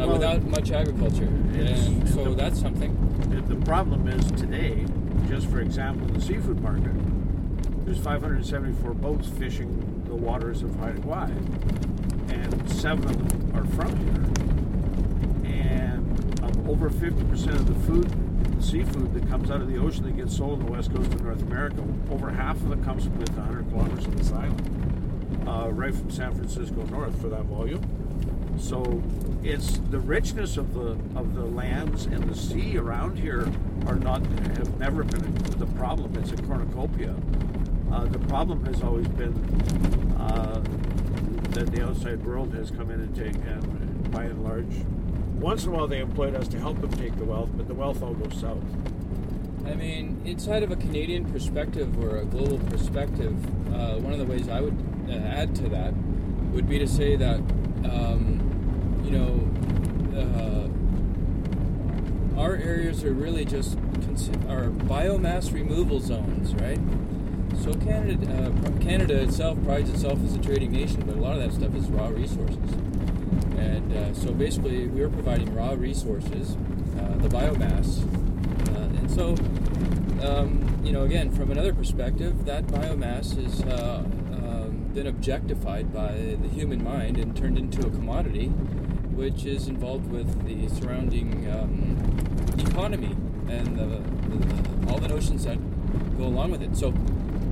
Uh, 0.00 0.06
Well, 0.06 0.12
without 0.14 0.42
much 0.44 0.70
agriculture, 0.70 1.24
and 1.24 2.08
so 2.08 2.34
that's 2.34 2.58
something. 2.60 2.92
The 3.30 3.40
the 3.54 3.60
problem 3.64 4.08
is 4.08 4.24
today, 4.32 4.86
just 5.28 5.46
for 5.48 5.60
example, 5.60 6.06
in 6.08 6.14
the 6.14 6.20
seafood 6.20 6.60
market, 6.62 6.92
there's 7.84 7.98
574 7.98 8.94
boats 8.94 9.28
fishing 9.28 10.02
the 10.06 10.14
waters 10.14 10.62
of 10.62 10.74
Haida 10.76 11.00
Gwaii. 11.00 11.36
and 12.30 12.70
seven 12.70 13.04
of 13.10 13.16
them 13.28 13.56
are 13.56 13.66
from 13.74 13.96
here. 14.06 14.26
And 15.52 16.40
um, 16.44 16.68
over 16.68 16.88
50% 16.90 17.48
of 17.54 17.66
the 17.66 17.74
food, 17.86 18.08
the 18.56 18.62
seafood 18.62 19.12
that 19.14 19.28
comes 19.28 19.50
out 19.50 19.60
of 19.60 19.68
the 19.70 19.78
ocean 19.78 20.04
that 20.04 20.16
gets 20.16 20.36
sold 20.36 20.60
on 20.60 20.66
the 20.66 20.72
west 20.72 20.94
coast 20.94 21.12
of 21.12 21.22
North 21.22 21.42
America, 21.42 21.82
over 22.10 22.30
half 22.30 22.56
of 22.62 22.72
it 22.72 22.82
comes 22.84 23.08
within 23.08 23.36
100 23.36 23.68
kilometers 23.70 24.06
of 24.06 24.16
this 24.16 24.32
island, 24.32 25.48
uh, 25.48 25.68
right 25.72 25.94
from 25.94 26.10
San 26.10 26.32
Francisco 26.34 26.84
north 26.86 27.20
for 27.20 27.28
that 27.28 27.44
volume. 27.44 27.82
So 28.58 28.82
it's 29.42 29.78
the 29.90 29.98
richness 29.98 30.56
of 30.56 30.74
the 30.74 30.90
of 31.18 31.34
the 31.34 31.44
lands 31.44 32.06
and 32.06 32.24
the 32.24 32.34
sea 32.34 32.76
around 32.76 33.18
here 33.18 33.50
are 33.86 33.96
not 33.96 34.24
have 34.26 34.78
never 34.78 35.02
been 35.04 35.34
the 35.58 35.66
problem. 35.66 36.16
It's 36.16 36.32
a 36.32 36.36
cornucopia. 36.36 37.14
Uh, 37.90 38.04
the 38.04 38.18
problem 38.20 38.64
has 38.66 38.82
always 38.82 39.08
been 39.08 39.34
uh, 40.18 40.62
that 41.50 41.72
the 41.72 41.84
outside 41.84 42.24
world 42.24 42.54
has 42.54 42.70
come 42.70 42.90
in 42.90 43.00
and 43.00 43.14
taken, 43.16 43.42
and 43.42 44.10
by 44.12 44.24
and 44.24 44.44
large, 44.44 44.84
once 45.34 45.64
in 45.64 45.70
a 45.70 45.76
while 45.76 45.88
they 45.88 46.00
employed 46.00 46.34
us 46.36 46.46
to 46.48 46.58
help 46.58 46.80
them 46.80 46.92
take 46.92 47.16
the 47.16 47.24
wealth, 47.24 47.48
but 47.56 47.66
the 47.66 47.74
wealth 47.74 48.02
all 48.02 48.14
goes 48.14 48.40
south. 48.40 48.62
I 49.66 49.74
mean, 49.74 50.20
inside 50.24 50.62
of 50.62 50.70
a 50.70 50.76
Canadian 50.76 51.24
perspective 51.32 51.98
or 52.02 52.18
a 52.18 52.24
global 52.24 52.58
perspective, 52.70 53.34
uh, 53.74 53.96
one 53.96 54.12
of 54.12 54.18
the 54.18 54.24
ways 54.24 54.48
I 54.48 54.60
would 54.60 54.76
uh, 55.08 55.12
add 55.12 55.54
to 55.56 55.68
that 55.70 55.92
would 56.52 56.68
be 56.68 56.78
to 56.78 56.86
say 56.86 57.16
that, 57.16 57.40
um, 57.84 58.49
you 59.10 59.18
know, 59.18 60.70
uh, 62.36 62.40
our 62.40 62.54
areas 62.56 63.02
are 63.02 63.12
really 63.12 63.44
just 63.44 63.76
are 64.48 64.70
biomass 64.70 65.52
removal 65.52 66.00
zones, 66.00 66.54
right? 66.54 66.78
So 67.62 67.74
Canada, 67.74 68.32
uh, 68.32 68.52
Canada 68.80 69.20
itself 69.20 69.62
prides 69.64 69.90
itself 69.90 70.22
as 70.24 70.34
a 70.34 70.38
trading 70.38 70.72
nation, 70.72 71.02
but 71.06 71.16
a 71.16 71.20
lot 71.20 71.36
of 71.36 71.42
that 71.42 71.52
stuff 71.52 71.74
is 71.74 71.88
raw 71.88 72.08
resources. 72.08 72.72
And 73.58 73.92
uh, 73.92 74.14
so 74.14 74.32
basically, 74.32 74.86
we're 74.86 75.10
providing 75.10 75.54
raw 75.54 75.72
resources, 75.72 76.56
uh, 76.98 77.16
the 77.18 77.28
biomass, 77.28 78.02
uh, 78.68 78.98
and 78.98 79.10
so 79.10 79.34
um, 80.24 80.80
you 80.84 80.92
know, 80.92 81.02
again, 81.02 81.30
from 81.30 81.50
another 81.50 81.74
perspective, 81.74 82.44
that 82.44 82.66
biomass 82.66 83.36
has 83.42 83.62
uh, 83.62 84.04
um, 84.32 84.90
been 84.94 85.06
objectified 85.06 85.92
by 85.92 86.36
the 86.40 86.48
human 86.48 86.82
mind 86.84 87.16
and 87.16 87.36
turned 87.36 87.58
into 87.58 87.80
a 87.86 87.90
commodity, 87.90 88.52
which 89.20 89.44
is 89.44 89.68
involved 89.68 90.10
with 90.10 90.46
the 90.46 90.66
surrounding 90.80 91.46
um, 91.50 91.94
economy 92.58 93.14
and 93.50 93.76
the, 93.76 93.84
the, 94.34 94.90
all 94.90 94.98
the 94.98 95.08
notions 95.08 95.44
that 95.44 95.58
go 96.16 96.24
along 96.24 96.50
with 96.50 96.62
it. 96.62 96.74
So 96.74 96.94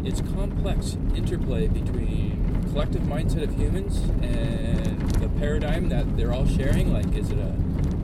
it's 0.02 0.22
complex 0.22 0.96
interplay 1.14 1.68
between 1.68 2.64
collective 2.70 3.02
mindset 3.02 3.42
of 3.42 3.54
humans 3.58 3.98
and 4.22 5.10
the 5.20 5.28
paradigm 5.38 5.90
that 5.90 6.16
they're 6.16 6.32
all 6.32 6.46
sharing. 6.46 6.90
Like, 6.90 7.14
is 7.14 7.30
it 7.30 7.38
a 7.38 7.52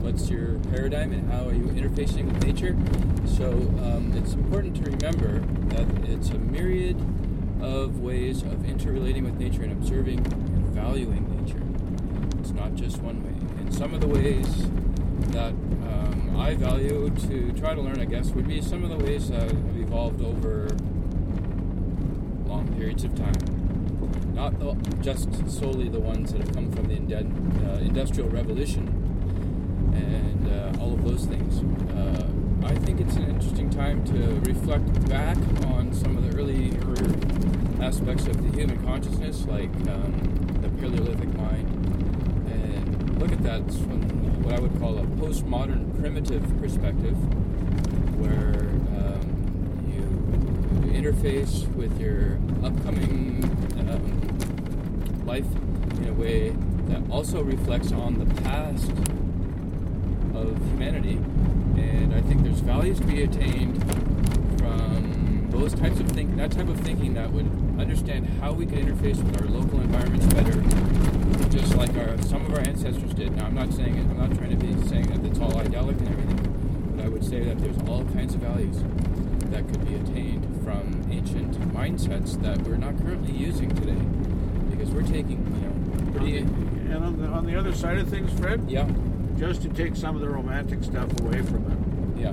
what's 0.05 0.29
your 0.29 0.59
paradigm 0.69 1.11
and 1.11 1.31
how 1.31 1.47
are 1.47 1.55
you 1.55 1.63
interfacing 1.63 2.25
with 2.25 2.43
nature? 2.45 2.77
So 3.25 3.49
um, 3.83 4.13
it's 4.15 4.33
important 4.33 4.75
to 4.75 4.83
remember 4.91 5.39
that 5.73 5.87
it's 6.07 6.29
a 6.29 6.37
myriad 6.37 6.97
of 7.61 7.99
ways 7.99 8.43
of 8.43 8.63
interrelating 8.69 9.23
with 9.23 9.39
nature 9.39 9.63
and 9.63 9.71
observing 9.71 10.19
and 10.19 10.67
valuing 10.67 11.25
nature. 11.43 11.63
It's 12.39 12.51
not 12.51 12.75
just 12.75 13.01
one 13.01 13.23
way. 13.23 13.34
And 13.65 13.73
some 13.73 13.95
of 13.95 14.01
the 14.01 14.07
ways 14.07 14.67
that 15.31 15.53
um, 15.53 16.35
I 16.37 16.53
value 16.53 17.09
to 17.09 17.51
try 17.53 17.73
to 17.73 17.81
learn, 17.81 17.99
I 17.99 18.05
guess, 18.05 18.29
would 18.29 18.47
be 18.47 18.61
some 18.61 18.83
of 18.83 18.91
the 18.91 19.03
ways 19.03 19.29
that 19.29 19.41
have 19.41 19.75
evolved 19.75 20.21
over 20.21 20.67
long 22.45 22.71
periods 22.77 23.03
of 23.03 23.15
time. 23.15 23.33
Not 24.35 24.59
the, 24.59 24.75
just 25.01 25.49
solely 25.49 25.89
the 25.89 25.99
ones 25.99 26.31
that 26.33 26.41
have 26.41 26.53
come 26.53 26.71
from 26.71 26.87
the 26.87 26.95
inden- 26.95 27.67
uh, 27.67 27.79
Industrial 27.79 28.29
Revolution 28.29 28.87
and 29.95 30.47
uh, 30.51 30.79
all 30.79 30.93
of 30.93 31.03
those 31.03 31.25
things. 31.25 31.63
Uh, 31.91 32.27
I 32.65 32.75
think 32.75 32.99
it's 33.01 33.15
an 33.15 33.29
interesting 33.29 33.69
time 33.71 34.03
to 34.05 34.51
reflect 34.51 35.09
back 35.09 35.37
on 35.67 35.91
some 35.93 36.17
of 36.17 36.29
the 36.29 36.37
earlier 36.37 36.71
aspects 37.83 38.27
of 38.27 38.43
the 38.43 38.57
human 38.57 38.83
consciousness, 38.85 39.45
like 39.45 39.73
um, 39.89 40.59
the 40.61 40.69
Paleolithic 40.81 41.33
mind, 41.35 41.64
look 43.25 43.39
at 43.39 43.43
that 43.43 43.73
from 43.73 44.43
what 44.43 44.53
I 44.53 44.59
would 44.59 44.79
call 44.79 44.99
a 44.99 45.01
postmodern 45.01 45.99
primitive 45.99 46.43
perspective, 46.61 47.15
where 48.19 48.69
um, 48.99 49.25
you 49.91 50.91
interface 50.91 51.67
with 51.73 51.99
your 51.99 52.37
upcoming 52.63 53.43
um, 53.79 55.25
life 55.25 55.47
in 55.97 56.07
a 56.07 56.13
way 56.13 56.49
that 56.87 57.01
also 57.09 57.41
reflects 57.41 57.91
on 57.91 58.19
the 58.19 58.41
past 58.43 58.91
of 60.35 60.55
humanity. 60.69 61.17
And 61.81 62.13
I 62.13 62.21
think 62.21 62.43
there's 62.43 62.59
values 62.59 62.99
to 62.99 63.07
be 63.07 63.23
attained 63.23 63.83
those 65.57 65.73
types 65.73 65.99
of 65.99 66.07
think 66.11 66.35
that 66.37 66.51
type 66.51 66.67
of 66.67 66.79
thinking 66.81 67.13
that 67.13 67.31
would 67.31 67.49
understand 67.79 68.27
how 68.41 68.51
we 68.51 68.65
could 68.65 68.79
interface 68.79 69.23
with 69.23 69.41
our 69.41 69.47
local 69.47 69.79
environments 69.81 70.25
better, 70.33 70.61
just 71.49 71.75
like 71.75 71.95
our 71.97 72.21
some 72.23 72.45
of 72.45 72.53
our 72.53 72.59
ancestors 72.59 73.13
did. 73.13 73.35
Now 73.35 73.45
I'm 73.45 73.55
not 73.55 73.73
saying 73.73 73.95
it, 73.95 74.01
I'm 74.01 74.17
not 74.17 74.37
trying 74.37 74.57
to 74.57 74.57
be 74.57 74.87
saying 74.87 75.07
that 75.07 75.25
it's 75.29 75.39
all 75.39 75.57
idyllic 75.57 75.97
and 75.97 76.09
everything, 76.09 76.93
but 76.95 77.05
I 77.05 77.09
would 77.09 77.23
say 77.23 77.43
that 77.43 77.59
there's 77.59 77.77
all 77.89 78.05
kinds 78.13 78.35
of 78.35 78.41
values 78.41 78.83
that 79.51 79.67
could 79.69 79.87
be 79.87 79.95
attained 79.95 80.43
from 80.63 81.07
ancient 81.11 81.53
mindsets 81.73 82.41
that 82.41 82.61
we're 82.63 82.77
not 82.77 82.97
currently 82.97 83.31
using 83.31 83.69
today. 83.75 84.01
Because 84.69 84.89
we're 84.89 85.03
taking, 85.03 85.39
you 85.39 85.67
know, 85.67 86.11
pretty 86.11 86.37
And 86.37 87.03
on 87.03 87.17
the, 87.17 87.27
on 87.27 87.45
the 87.45 87.55
other 87.55 87.73
side 87.73 87.97
of 87.97 88.09
things, 88.09 88.31
Phred, 88.31 88.69
yeah, 88.69 88.89
just 89.37 89.61
to 89.61 89.69
take 89.69 89.95
some 89.95 90.15
of 90.15 90.21
the 90.21 90.29
romantic 90.29 90.83
stuff 90.83 91.09
away 91.21 91.41
from 91.41 91.71
it, 91.71 91.74
yeah. 92.17 92.29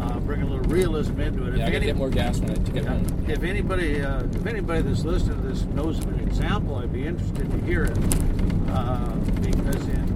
uh, 0.00 0.18
bring 0.20 0.42
a 0.42 0.46
little 0.46 0.64
realism 0.64 1.20
into 1.20 1.46
it. 1.46 1.56
Yeah, 1.56 1.64
I 1.64 1.66
If 1.68 1.72
gotta 1.72 1.76
any- 1.76 1.86
get 1.86 1.96
more 1.96 2.10
gas 2.10 2.38
when 2.40 2.50
I 2.50 2.54
to 2.54 2.72
get 2.72 2.84
home. 2.86 3.24
If 3.28 3.42
anybody, 3.42 4.00
uh, 4.02 4.24
if 4.24 4.46
anybody 4.46 4.82
that's 4.82 5.04
listening 5.04 5.42
to 5.42 5.48
this 5.48 5.64
knows 5.66 5.98
of 5.98 6.08
an 6.08 6.20
example, 6.20 6.76
I'd 6.76 6.92
be 6.92 7.06
interested 7.06 7.50
to 7.50 7.58
hear 7.66 7.84
it. 7.84 7.98
Uh, 8.70 9.14
because 9.40 9.88
in 9.88 10.14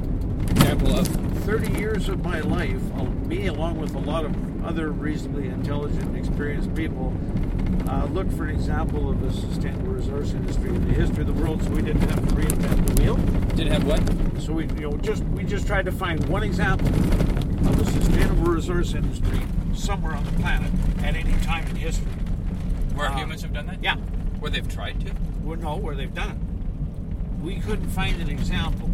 Example 0.50 0.96
of 0.98 1.06
30 1.44 1.72
years 1.78 2.08
of 2.08 2.22
my 2.24 2.40
life, 2.40 2.80
uh, 2.96 3.04
me 3.26 3.46
along 3.46 3.78
with 3.80 3.94
a 3.94 3.98
lot 3.98 4.24
of 4.24 4.64
other 4.64 4.90
reasonably 4.90 5.48
intelligent 5.48 6.02
and 6.02 6.16
experienced 6.16 6.74
people, 6.74 7.14
uh, 7.88 8.06
look 8.12 8.30
for 8.32 8.44
an 8.44 8.50
example 8.50 9.08
of 9.10 9.22
a 9.22 9.32
sustainable 9.32 9.92
resource 9.92 10.32
industry 10.32 10.68
in 10.70 10.86
the 10.88 10.92
history 10.94 11.22
of 11.22 11.26
the 11.26 11.32
world, 11.42 11.62
so 11.62 11.70
we 11.70 11.80
didn't 11.82 12.00
have 12.10 12.16
to 12.28 12.34
reinvent 12.34 12.86
the 12.96 13.02
wheel. 13.02 13.16
didn't 13.56 13.72
have 13.72 13.84
what? 13.84 14.42
So 14.42 14.52
we, 14.52 14.64
you 14.64 14.90
know, 14.90 14.96
just 14.98 15.22
we 15.24 15.44
just 15.44 15.66
tried 15.66 15.84
to 15.86 15.92
find 15.92 16.22
one 16.28 16.42
example 16.42 16.88
of 17.66 17.80
a 17.80 17.84
sustainable 17.90 18.44
resource 18.52 18.94
industry 18.94 19.40
somewhere 19.74 20.14
on 20.14 20.24
the 20.24 20.32
planet 20.32 20.70
at 21.02 21.14
any 21.16 21.32
time 21.42 21.66
in 21.68 21.76
history. 21.76 22.06
Where 22.94 23.08
Uh, 23.08 23.16
humans 23.18 23.42
have 23.42 23.52
done 23.52 23.66
that? 23.66 23.82
Yeah, 23.82 23.96
Where 24.40 24.50
they've 24.50 24.68
tried 24.68 25.00
to? 25.06 25.12
well, 25.42 25.58
no, 25.58 25.76
where 25.76 25.94
they've 25.94 26.14
done 26.14 26.30
it. 26.30 27.42
We 27.44 27.56
couldn't 27.60 27.88
find 27.90 28.20
an 28.20 28.28
example. 28.28 28.90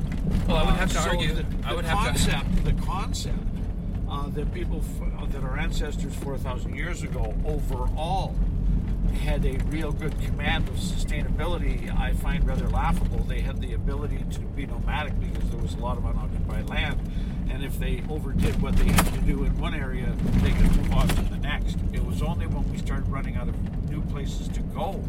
Well, 0.46 0.58
I 0.58 0.62
would 0.64 0.74
Uh, 0.74 0.76
have 0.76 0.88
to 0.92 0.98
so 0.98 1.10
argue- 1.10 1.34
The, 1.34 1.44
I 1.64 1.70
the 1.70 1.76
would 1.76 1.84
have 1.86 1.98
to- 1.98 2.04
concept, 2.30 2.64
the 2.64 2.72
concept 2.74 3.38
uh, 4.08 4.28
that 4.28 4.52
people, 4.52 4.82
f- 5.00 5.22
uh, 5.22 5.26
that 5.26 5.42
our 5.42 5.58
ancestors 5.58 6.14
four 6.14 6.36
thousand 6.36 6.74
years 6.76 7.02
ago, 7.02 7.34
overall, 7.44 8.34
had 9.22 9.44
a 9.46 9.56
real 9.70 9.92
good 9.92 10.18
command 10.22 10.68
of 10.68 10.74
sustainability. 10.76 11.90
I 11.98 12.12
find 12.12 12.46
rather 12.46 12.68
laughable. 12.68 13.18
They 13.28 13.40
had 13.40 13.60
the 13.60 13.72
ability 13.72 14.24
to 14.32 14.40
be 14.40 14.66
nomadic 14.66 15.18
because 15.20 15.48
there 15.50 15.60
was 15.60 15.74
a 15.74 15.78
lot 15.78 15.96
of 15.96 16.04
unoccupied 16.04 16.68
land, 16.68 16.98
and 17.50 17.62
if 17.62 17.78
they 17.78 18.02
overdid 18.08 18.60
what 18.60 18.76
they 18.76 18.86
had 18.86 19.06
to 19.14 19.20
do 19.20 19.44
in 19.44 19.56
one 19.58 19.74
area, 19.74 20.14
they 20.42 20.52
could 20.52 20.76
move 20.76 20.92
on 20.92 21.08
to 21.08 21.22
the 21.22 21.38
next. 21.38 21.76
It 21.92 22.04
was 22.04 22.22
only 22.22 22.46
when 22.46 22.70
we 22.70 22.78
started 22.78 23.08
running 23.08 23.36
out 23.36 23.48
of 23.48 23.90
new 23.90 24.02
places 24.02 24.48
to 24.48 24.60
go 24.60 25.02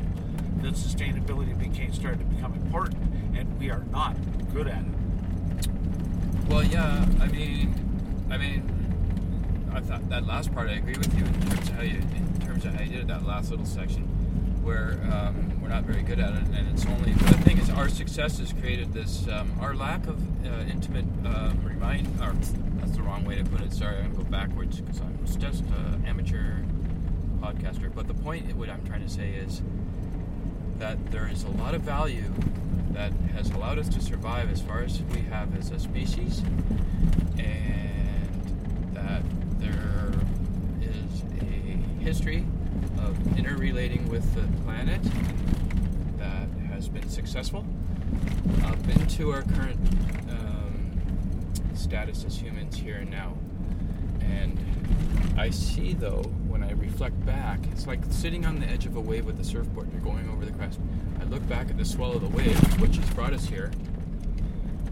that 0.62 0.74
sustainability 0.74 1.58
became 1.58 1.94
started 1.94 2.20
to 2.20 2.26
become 2.26 2.54
important, 2.54 2.98
and 3.36 3.60
we 3.60 3.70
are 3.70 3.84
not 3.92 4.16
good 4.54 4.68
at 4.68 4.82
it. 4.82 5.68
Well, 6.50 6.64
yeah. 6.64 7.06
I 7.20 7.28
mean, 7.28 7.74
I 8.30 8.38
mean, 8.38 8.64
I 9.74 9.80
thought 9.80 10.08
that 10.10 10.26
last 10.26 10.54
part. 10.54 10.70
I 10.70 10.74
agree 10.74 10.98
with 10.98 11.14
you 11.18 11.26
in 11.26 11.34
terms 11.42 11.70
of 11.70 11.76
how 11.76 11.82
you, 11.82 11.98
in 11.98 12.40
terms 12.42 12.66
of 12.66 12.74
how 12.74 12.84
you 12.84 12.92
did 12.92 13.02
it. 13.02 13.08
That 13.08 13.26
last 13.26 13.52
little 13.52 13.66
section, 13.66 14.08
where 14.66 15.00
um, 15.14 15.62
we're 15.62 15.70
not 15.70 15.84
very 15.84 16.02
good 16.02 16.20
at 16.20 16.34
it, 16.34 16.48
and 16.48 16.68
it's 16.74 16.86
only. 16.88 17.12
The 17.12 17.38
thing 17.44 17.60
is, 17.60 17.70
our 17.70 17.88
success 17.88 18.40
has 18.40 18.52
created 18.52 18.94
this. 18.94 19.28
Um, 19.28 19.52
our 19.62 19.76
lack 19.76 20.08
of 20.08 20.20
uh, 20.44 20.64
intimate 20.72 21.06
um, 21.24 21.62
remind. 21.64 22.08
Or 22.20 22.34
that's 22.80 22.98
the 22.98 23.04
wrong 23.04 23.24
way 23.26 23.36
to 23.36 23.44
put 23.44 23.62
it. 23.62 23.72
Sorry, 23.72 23.98
I'm 23.98 24.12
gonna 24.12 24.24
go 24.24 24.30
backwards 24.30 24.82
because 24.82 25.00
I'm 25.02 25.20
just 25.40 25.62
an 25.62 26.04
amateur 26.08 26.64
podcaster. 27.40 27.94
But 27.94 28.08
the 28.08 28.16
point, 28.16 28.54
what 28.56 28.68
I'm 28.70 28.84
trying 28.88 29.04
to 29.04 29.10
say 29.10 29.30
is 29.30 29.62
that 30.80 31.12
there 31.12 31.28
is 31.28 31.44
a 31.44 31.50
lot 31.50 31.76
of 31.76 31.82
value 31.82 32.34
that 32.90 33.12
has 33.36 33.52
allowed 33.52 33.78
us 33.78 33.88
to 33.90 34.02
survive 34.02 34.52
as 34.52 34.62
far 34.62 34.82
as 34.82 35.00
we 35.14 35.22
have 35.22 35.56
as 35.60 35.70
a 35.70 35.80
species, 35.80 36.42
and 37.38 38.94
that 38.94 39.22
there 39.60 40.12
is 40.82 41.24
a 41.40 42.04
history 42.04 42.46
of 43.06 43.38
interrelating 43.38 44.08
with 44.10 44.26
the 44.36 44.64
planet 44.64 45.02
that 46.18 46.48
has 46.70 46.86
has 46.86 46.90
been 46.90 47.10
successful 47.10 47.66
up 48.64 48.78
into 49.00 49.32
our 49.32 49.42
current 49.42 49.80
um, 50.30 50.92
status 51.74 52.24
as 52.24 52.38
humans 52.38 52.76
here 52.76 52.98
and 52.98 53.10
now. 53.10 53.34
And 54.22 54.60
I 55.36 55.50
see, 55.50 55.94
though, 55.94 56.22
when 56.48 56.62
I 56.62 56.74
reflect 56.74 57.26
back, 57.26 57.60
it's 57.72 57.88
like 57.88 58.02
sitting 58.12 58.46
on 58.46 58.60
the 58.60 58.68
edge 58.68 58.86
of 58.86 58.98
a 58.98 59.02
wave 59.02 59.26
with 59.26 59.40
a 59.40 59.44
surfboard. 59.44 59.92
You're 59.92 60.02
going 60.02 60.30
over 60.30 60.46
the 60.46 60.52
crest. 60.52 60.80
I 61.20 61.24
look 61.24 61.48
back 61.48 61.72
at 61.72 61.78
the 61.78 61.86
swell 61.86 62.12
of 62.12 62.22
the 62.22 62.30
wave, 62.30 62.80
which 62.80 62.98
has 62.98 63.10
brought 63.12 63.34
us 63.34 63.46
here, 63.46 63.72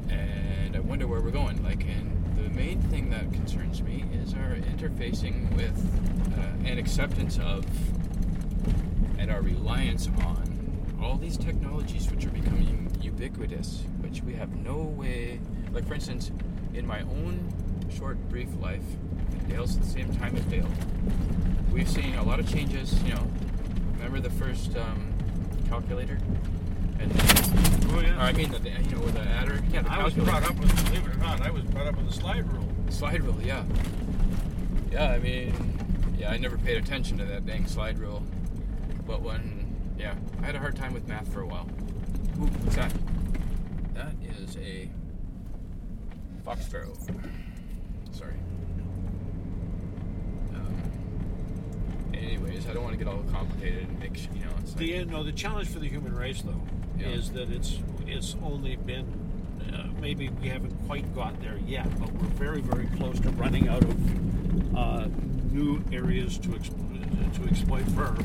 and 0.10 0.76
I 0.76 0.80
wonder 0.80 1.06
where 1.06 1.21
we're 1.21 1.30
going. 1.30 1.62
Like, 1.63 1.86
and 1.86 2.36
the 2.38 2.49
main 2.49 2.82
thing 2.84 3.12
that 3.12 3.32
concerns 3.34 3.84
me 3.84 4.06
is 4.23 4.34
our 4.34 4.56
interfacing 4.56 5.54
with 5.56 5.78
uh, 6.39 6.67
and 6.67 6.80
acceptance 6.80 7.38
of 7.38 7.65
and 9.24 9.32
our 9.32 9.42
reliance 9.42 10.10
on 10.26 10.98
all 11.02 11.16
these 11.16 11.38
technologies 11.38 12.12
which 12.12 12.26
are 12.26 12.30
becoming 12.32 12.94
ubiquitous, 13.02 13.84
which 14.02 14.22
we 14.22 14.34
have 14.34 14.54
no 14.58 14.76
way. 14.76 15.40
Like, 15.72 15.88
for 15.88 15.94
instance, 15.94 16.30
in 16.74 16.86
my 16.86 17.00
own 17.04 17.54
short, 17.90 18.18
brief 18.30 18.50
life, 18.60 18.84
and 19.32 19.48
Dale's 19.48 19.78
at 19.78 19.84
the 19.84 19.90
same 19.90 20.14
time 20.18 20.36
as 20.36 20.44
Dale, 20.46 20.68
we've 21.72 21.88
seen 21.90 22.16
a 22.16 22.24
lot 22.24 22.42
of 22.42 22.52
changes. 22.52 23.02
You 23.04 23.14
know, 23.14 23.28
remember 23.94 24.20
the 24.20 24.30
first 24.30 24.76
um, 24.76 25.14
calculator? 25.70 26.20
And 27.00 27.10
then, 27.10 27.90
Oh 27.96 28.02
yeah. 28.02 28.18
or 28.18 28.24
I 28.24 28.34
mean, 28.34 28.52
the, 28.52 28.60
you 28.60 28.96
know, 28.96 29.04
with 29.04 29.14
the 29.14 29.22
adder. 29.22 29.64
Yeah, 29.72 29.84
the 29.84 29.92
I 29.92 30.04
was 30.04 30.14
brought 30.16 30.44
up 30.44 30.60
with, 30.60 30.86
believe 30.88 31.08
it 31.08 31.16
or 31.16 31.18
not, 31.20 31.42
I 31.42 31.50
was 31.50 31.64
brought 31.64 31.88
up 31.88 31.96
with 31.96 32.08
the 32.08 32.14
slide 32.14 32.52
rule. 32.52 32.68
Slide 32.90 33.24
rule, 33.24 33.42
yeah. 33.42 33.64
Yeah, 34.92 35.12
I 35.12 35.20
mean, 35.20 35.80
yeah, 36.18 36.30
I 36.30 36.38
never 36.38 36.58
paid 36.58 36.76
attention 36.76 37.18
to 37.20 37.26
that 37.26 37.46
dang 37.46 37.68
slide 37.68 37.98
rule. 38.00 38.22
But 39.06 39.22
when, 39.22 39.76
yeah, 39.98 40.16
I 40.42 40.46
had 40.46 40.56
a 40.56 40.60
hard 40.60 40.76
time 40.76 40.94
with 40.94 41.08
math 41.08 41.32
for 41.32 41.42
a 41.42 41.46
while. 41.48 41.68
Ooh, 42.39 42.48
what's 42.63 42.76
that? 42.76 42.94
That 43.94 44.13
is 44.39 44.58
a 44.58 44.89
fox 46.44 46.66
sparrow. 46.66 46.94
Sorry. 48.12 48.34
Um, 50.56 50.76
anyways, 52.13 52.68
I 52.68 52.74
don't 52.74 52.84
want 52.84 52.98
to 52.98 53.04
get 53.04 53.12
all 53.13 53.24
complicated 53.32 53.88
and 53.88 54.00
make, 54.00 54.16
sh- 54.16 54.28
you 54.34 54.42
know, 54.42 54.52
it's 54.60 54.72
like, 54.72 54.80
The 54.80 55.06
no, 55.06 55.24
the 55.24 55.32
challenge 55.32 55.68
for 55.70 55.80
the 55.80 55.88
human 55.89 56.16
race 56.16 56.42
though 56.42 56.62
Yeah. 56.98 57.08
is 57.10 57.32
that 57.32 57.50
it's 57.52 57.80
it's 58.08 58.36
only 58.44 58.76
been 58.76 59.06
uh, 59.74 59.88
maybe 60.02 60.30
we 60.30 60.48
haven't 60.50 60.74
quite 60.88 61.13
got 61.16 61.39
there 61.42 61.58
yet, 61.66 61.88
but 62.00 62.12
we're 62.13 62.28
very 62.30 62.62
very 62.62 62.88
close 62.98 63.20
to 63.22 63.30
running 63.32 63.68
out 63.70 63.84
of 63.84 64.76
uh, 64.78 65.08
new 65.52 65.84
areas 65.92 66.38
to 66.39 66.54
exploit 66.56 66.80
to 67.34 67.44
exploit 67.48 67.84
for 67.92 68.04
our, 68.06 68.18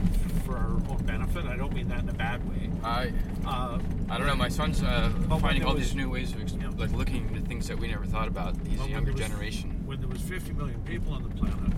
for 0.48 0.56
our 0.56 0.70
own 0.70 1.02
benefit. 1.04 1.44
I 1.44 1.56
don't 1.56 1.74
mean 1.74 1.88
that 1.88 2.02
in 2.02 2.08
a 2.08 2.12
bad 2.14 2.48
way. 2.48 2.70
I, 2.82 3.12
Uh, 3.44 3.78
I 4.10 4.18
don't 4.18 4.26
know. 4.26 4.36
My 4.36 4.48
son's 4.48 4.82
uh, 4.82 5.10
finding 5.40 5.64
all 5.64 5.74
was- 5.74 5.82
these 5.84 5.94
new 5.94 6.08
ways 6.10 6.32
of 6.32 6.40
Yeah. 6.50 6.70
like 6.76 6.90
looking 6.92 7.28
into 7.28 7.40
things 7.42 7.68
that 7.68 7.78
we 7.78 7.86
never 7.88 8.04
thought 8.06 8.28
about. 8.28 8.52
These 8.64 8.78
Well, 8.78 8.88
younger 8.88 9.12
was- 9.12 9.20
generation. 9.20 9.82
when 9.86 10.00
there 10.00 10.08
was 10.08 10.20
50 10.22 10.52
million 10.52 10.80
people 10.82 11.12
on 11.14 11.22
the 11.22 11.28
planet, 11.30 11.72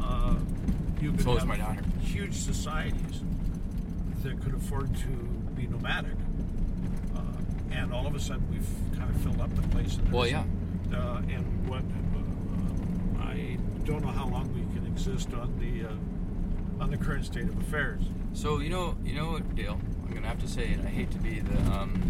uh, 0.00 0.34
you 1.00 1.12
could 1.12 1.20
So 1.22 1.36
have 1.36 1.46
my 1.46 1.56
daughter. 1.58 1.82
huge 2.00 2.34
societies 2.34 3.22
that 4.22 4.40
could 4.42 4.54
afford 4.54 4.94
to 4.96 5.08
be 5.54 5.66
nomadic. 5.66 6.16
Uh, 7.14 7.20
and 7.70 7.92
all 7.92 8.06
of 8.06 8.14
a 8.14 8.20
sudden, 8.20 8.46
we've 8.50 8.98
kind 8.98 9.10
of 9.10 9.16
filled 9.22 9.40
up 9.40 9.54
the 9.54 9.62
place. 9.68 9.96
And 9.98 10.10
Well, 10.12 10.26
yeah. 10.26 10.44
Uh, 10.92 11.20
and 11.34 11.44
what 11.68 11.82
uh, 11.82 13.22
I 13.22 13.58
don't 13.84 14.02
know 14.04 14.12
how 14.12 14.28
long 14.28 14.52
we 14.54 14.62
can 14.74 14.86
exist 14.86 15.32
on 15.34 15.58
the 15.58 15.86
uh, 15.88 15.92
on 16.80 16.90
the 16.90 16.96
current 16.96 17.24
state 17.24 17.44
of 17.44 17.58
affairs. 17.58 18.02
So 18.34 18.58
you 18.60 18.68
know, 18.70 18.96
you 19.04 19.14
know, 19.14 19.32
what, 19.32 19.54
Dale. 19.54 19.80
I'm 20.06 20.14
gonna 20.14 20.28
have 20.28 20.40
to 20.40 20.48
say, 20.48 20.72
and 20.72 20.86
I 20.86 20.90
hate 20.90 21.10
to 21.12 21.18
be 21.18 21.40
the 21.40 21.58
um, 21.72 22.00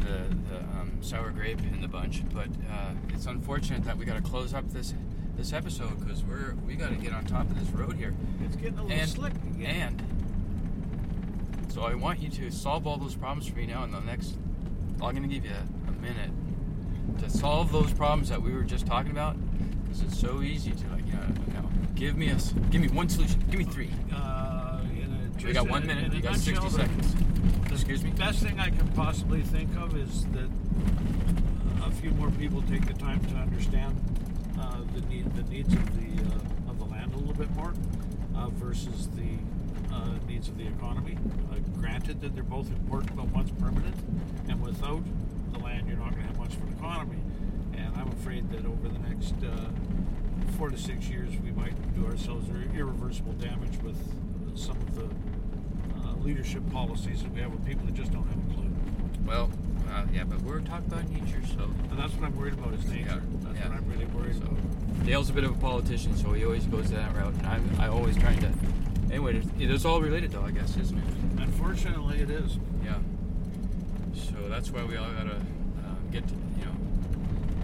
the, 0.00 0.34
the 0.52 0.60
um, 0.78 0.98
sour 1.00 1.30
grape 1.30 1.60
in 1.60 1.80
the 1.80 1.88
bunch, 1.88 2.22
but 2.32 2.48
uh, 2.70 2.92
it's 3.10 3.26
unfortunate 3.26 3.84
that 3.84 3.96
we 3.96 4.04
got 4.04 4.16
to 4.16 4.22
close 4.22 4.54
up 4.54 4.68
this 4.70 4.94
this 5.36 5.52
episode 5.52 5.98
because 6.00 6.24
we're 6.24 6.54
we 6.66 6.74
got 6.74 6.90
to 6.90 6.96
get 6.96 7.12
on 7.12 7.24
top 7.24 7.42
of 7.50 7.58
this 7.58 7.68
road 7.70 7.96
here. 7.96 8.14
It's 8.44 8.56
getting 8.56 8.78
a 8.78 8.82
little 8.82 8.98
And 8.98 9.08
slick 9.10 9.32
again. 9.54 10.00
and 11.60 11.72
so 11.72 11.82
I 11.82 11.94
want 11.94 12.20
you 12.20 12.28
to 12.30 12.50
solve 12.50 12.86
all 12.86 12.96
those 12.96 13.14
problems 13.14 13.48
for 13.48 13.56
me 13.56 13.66
now. 13.66 13.84
In 13.84 13.92
the 13.92 14.00
next, 14.00 14.36
I'm 15.02 15.14
gonna 15.14 15.28
give 15.28 15.44
you 15.44 15.52
a 15.88 15.92
minute 15.92 16.30
to 17.20 17.30
solve 17.30 17.72
those 17.72 17.92
problems 17.92 18.28
that 18.28 18.40
we 18.42 18.52
were 18.52 18.62
just 18.62 18.86
talking 18.86 19.10
about 19.12 19.36
because 19.88 20.02
it's 20.02 20.18
so 20.20 20.42
easy 20.42 20.70
to 20.72 20.88
like, 20.88 21.06
you 21.06 21.12
know, 21.12 21.62
no, 21.62 21.68
give 21.94 22.16
me 22.16 22.28
a 22.28 22.36
give 22.70 22.80
me 22.80 22.88
one 22.88 23.08
solution. 23.08 23.42
Give 23.50 23.58
me 23.58 23.64
three. 23.64 23.90
Uh, 24.12 24.80
in 24.92 25.32
a, 25.42 25.46
We 25.46 25.52
got 25.52 25.68
one 25.68 25.86
minute. 25.86 26.04
in 26.06 26.12
You 26.12 26.22
got 26.22 26.36
60 26.36 26.64
the- 26.64 26.70
seconds. 26.70 27.14
Excuse 27.72 28.02
me? 28.02 28.10
best 28.10 28.42
thing 28.42 28.58
I 28.58 28.70
can 28.70 28.88
possibly 28.88 29.42
think 29.42 29.70
of 29.76 29.96
is 29.96 30.24
that 30.32 30.48
a 31.84 31.90
few 31.92 32.10
more 32.12 32.30
people 32.32 32.60
take 32.62 32.86
the 32.86 32.94
time 32.94 33.20
to 33.26 33.34
understand 33.36 33.94
uh, 34.60 34.78
the 34.94 35.00
need, 35.02 35.32
the 35.36 35.42
needs 35.44 35.72
of 35.72 35.84
the 35.96 36.22
uh, 36.34 36.70
of 36.70 36.78
the 36.78 36.84
land 36.84 37.14
a 37.14 37.16
little 37.16 37.34
bit 37.34 37.50
more 37.54 37.72
uh, 38.36 38.48
versus 38.50 39.08
the 39.14 39.94
uh, 39.94 40.10
needs 40.26 40.48
of 40.48 40.58
the 40.58 40.66
economy. 40.66 41.16
Uh, 41.52 41.56
granted 41.80 42.20
that 42.20 42.34
they're 42.34 42.42
both 42.42 42.68
important, 42.70 43.14
but 43.16 43.26
one's 43.28 43.52
permanent, 43.52 43.94
and 44.48 44.60
without 44.60 45.02
the 45.52 45.58
land, 45.60 45.86
you're 45.88 45.96
not 45.96 46.10
going 46.10 46.22
to 46.22 46.28
have 46.28 46.38
much 46.38 46.54
of 46.54 46.62
an 46.62 46.74
economy. 46.76 47.18
And 48.18 48.26
I'm 48.26 48.34
afraid 48.34 48.50
that 48.50 48.66
over 48.66 48.88
the 48.88 48.98
next 49.08 49.34
uh, 49.44 50.50
four 50.56 50.70
to 50.70 50.76
six 50.78 51.08
years, 51.08 51.30
we 51.44 51.50
might 51.52 51.74
do 51.94 52.06
ourselves 52.06 52.48
irreversible 52.74 53.32
damage 53.34 53.78
with 53.82 53.96
some 54.58 54.76
of 54.76 54.94
the 54.96 55.04
uh, 55.04 56.14
leadership 56.24 56.62
policies 56.72 57.22
that 57.22 57.32
we 57.32 57.40
have 57.40 57.52
with 57.52 57.64
people 57.66 57.86
that 57.86 57.94
just 57.94 58.12
don't 58.12 58.26
have 58.26 58.38
a 58.50 58.54
clue. 58.54 58.70
Well, 59.26 59.50
uh, 59.90 60.04
yeah, 60.12 60.24
but 60.24 60.40
we're 60.42 60.60
talking 60.60 60.86
about 60.86 61.08
nature, 61.10 61.40
so 61.46 61.64
And 61.90 61.98
that's 61.98 62.12
what 62.14 62.24
I'm 62.24 62.36
worried 62.36 62.54
about 62.54 62.74
is 62.74 62.84
nature. 62.86 63.04
Yeah, 63.06 63.20
That's 63.42 63.58
yeah. 63.58 63.68
what 63.68 63.78
I'm 63.78 63.90
really 63.90 64.06
worried 64.06 64.36
So, 64.36 64.42
about. 64.42 65.06
Dale's 65.06 65.30
a 65.30 65.32
bit 65.32 65.44
of 65.44 65.52
a 65.52 65.60
politician, 65.60 66.16
so 66.16 66.32
he 66.32 66.44
always 66.44 66.64
goes 66.66 66.90
that 66.90 67.14
route, 67.16 67.34
and 67.34 67.46
I'm 67.46 67.70
I 67.80 67.88
always 67.88 68.16
trying 68.16 68.40
to. 68.40 68.50
Anyway, 69.10 69.36
it- 69.38 69.62
it 69.62 69.70
is 69.70 69.86
all 69.86 70.00
related, 70.02 70.32
though, 70.32 70.42
I 70.44 70.50
guess, 70.50 70.76
isn't 70.76 70.98
it? 70.98 71.04
Unfortunately, 71.40 72.20
it 72.20 72.30
is. 72.30 72.58
Yeah. 72.84 72.98
So 74.14 74.48
that's 74.48 74.70
why 74.70 74.84
we 74.84 74.96
all 74.96 75.10
gotta 75.12 75.36
uh, 75.36 75.94
get, 76.12 76.26
to, 76.28 76.34
you 76.34 76.40
know, 76.40 76.47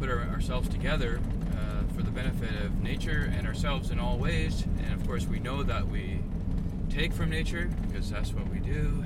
put 0.04 0.12
our, 0.12 0.28
ourselves 0.28 0.68
together 0.68 1.18
uh, 1.52 1.94
for 1.94 2.02
the 2.02 2.10
benefit 2.10 2.50
of 2.62 2.82
nature 2.82 3.32
and 3.36 3.46
ourselves 3.46 3.90
in 3.90 3.98
all 3.98 4.18
ways. 4.18 4.62
And 4.62 4.92
of 4.92 5.06
course, 5.06 5.26
we 5.26 5.38
know 5.38 5.62
that 5.62 5.88
we 5.88 6.20
take 6.90 7.12
from 7.14 7.30
nature 7.30 7.70
because 7.86 8.10
that's 8.10 8.34
what 8.34 8.46
we 8.48 8.58
do. 8.58 9.02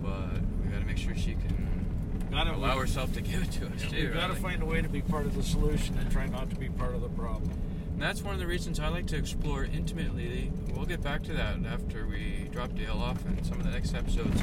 But 0.00 0.40
we 0.62 0.70
gotta 0.70 0.86
make 0.86 0.98
sure 0.98 1.16
she 1.16 1.32
can 1.32 2.28
Gotta 2.30 2.54
allow 2.54 2.78
herself 2.78 3.12
to 3.14 3.20
give 3.20 3.42
it 3.42 3.50
to 3.52 3.66
us 3.66 3.90
too. 3.90 4.06
We've 4.06 4.14
got 4.14 4.28
to 4.28 4.34
find 4.34 4.62
a 4.62 4.64
way 4.64 4.80
to 4.80 4.88
be 4.88 5.02
part 5.02 5.26
of 5.26 5.34
the 5.34 5.42
solution 5.42 5.98
and 5.98 6.10
try 6.10 6.26
not 6.26 6.48
to 6.48 6.56
be 6.56 6.70
part 6.70 6.94
of 6.94 7.02
the 7.02 7.10
problem. 7.10 7.50
And 7.92 8.00
that's 8.00 8.22
one 8.22 8.32
of 8.32 8.40
the 8.40 8.46
reasons 8.46 8.80
I 8.80 8.88
like 8.88 9.06
to 9.08 9.16
explore 9.16 9.64
intimately. 9.64 10.50
We'll 10.74 10.86
get 10.86 11.02
back 11.02 11.24
to 11.24 11.34
that 11.34 11.56
after 11.66 12.06
we 12.06 12.48
drop 12.50 12.74
Dale 12.74 12.96
off 12.96 13.26
in 13.26 13.44
some 13.44 13.60
of 13.60 13.66
the 13.66 13.72
next 13.72 13.94
episodes. 13.94 14.40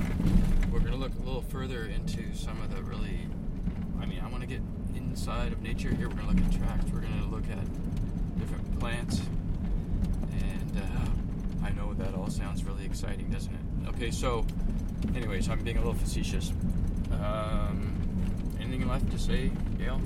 We're 0.72 0.80
going 0.82 0.92
to 0.92 0.98
look 0.98 1.16
a 1.16 1.24
little 1.24 1.42
further 1.42 1.86
into 1.86 2.36
some 2.36 2.62
of 2.62 2.76
the 2.76 2.84
really. 2.84 3.22
I 4.00 4.06
mean, 4.06 4.22
I 4.24 4.30
want 4.30 4.42
to 4.42 4.48
get 4.48 4.62
inside 5.20 5.52
of 5.52 5.62
nature 5.62 5.94
here. 5.94 6.08
We're 6.08 6.16
going 6.16 6.30
to 6.30 6.44
look 6.44 6.46
at 6.46 6.58
tracks. 6.58 6.86
We're 6.94 7.02
going 7.02 7.20
to 7.20 7.28
look 7.28 7.44
at 7.52 8.40
different 8.40 8.80
plants. 8.80 9.20
And 10.32 10.82
uh, 10.82 11.66
I 11.66 11.72
know 11.72 11.94
that 11.96 12.16
all 12.16 12.30
sounds 12.30 12.64
really 12.64 12.86
exciting, 12.86 13.30
doesn't 13.30 13.54
it? 13.54 13.90
Okay, 13.90 14.12
so, 14.12 14.46
anyways, 15.14 15.50
I'm 15.50 15.62
being 15.62 15.76
a 15.76 15.82
little 15.82 15.94
facetious. 15.94 16.54
Um, 17.12 17.94
anything 18.62 18.88
left 18.88 19.12
to 19.12 19.20
say, 19.20 19.50
Dale? 19.78 20.00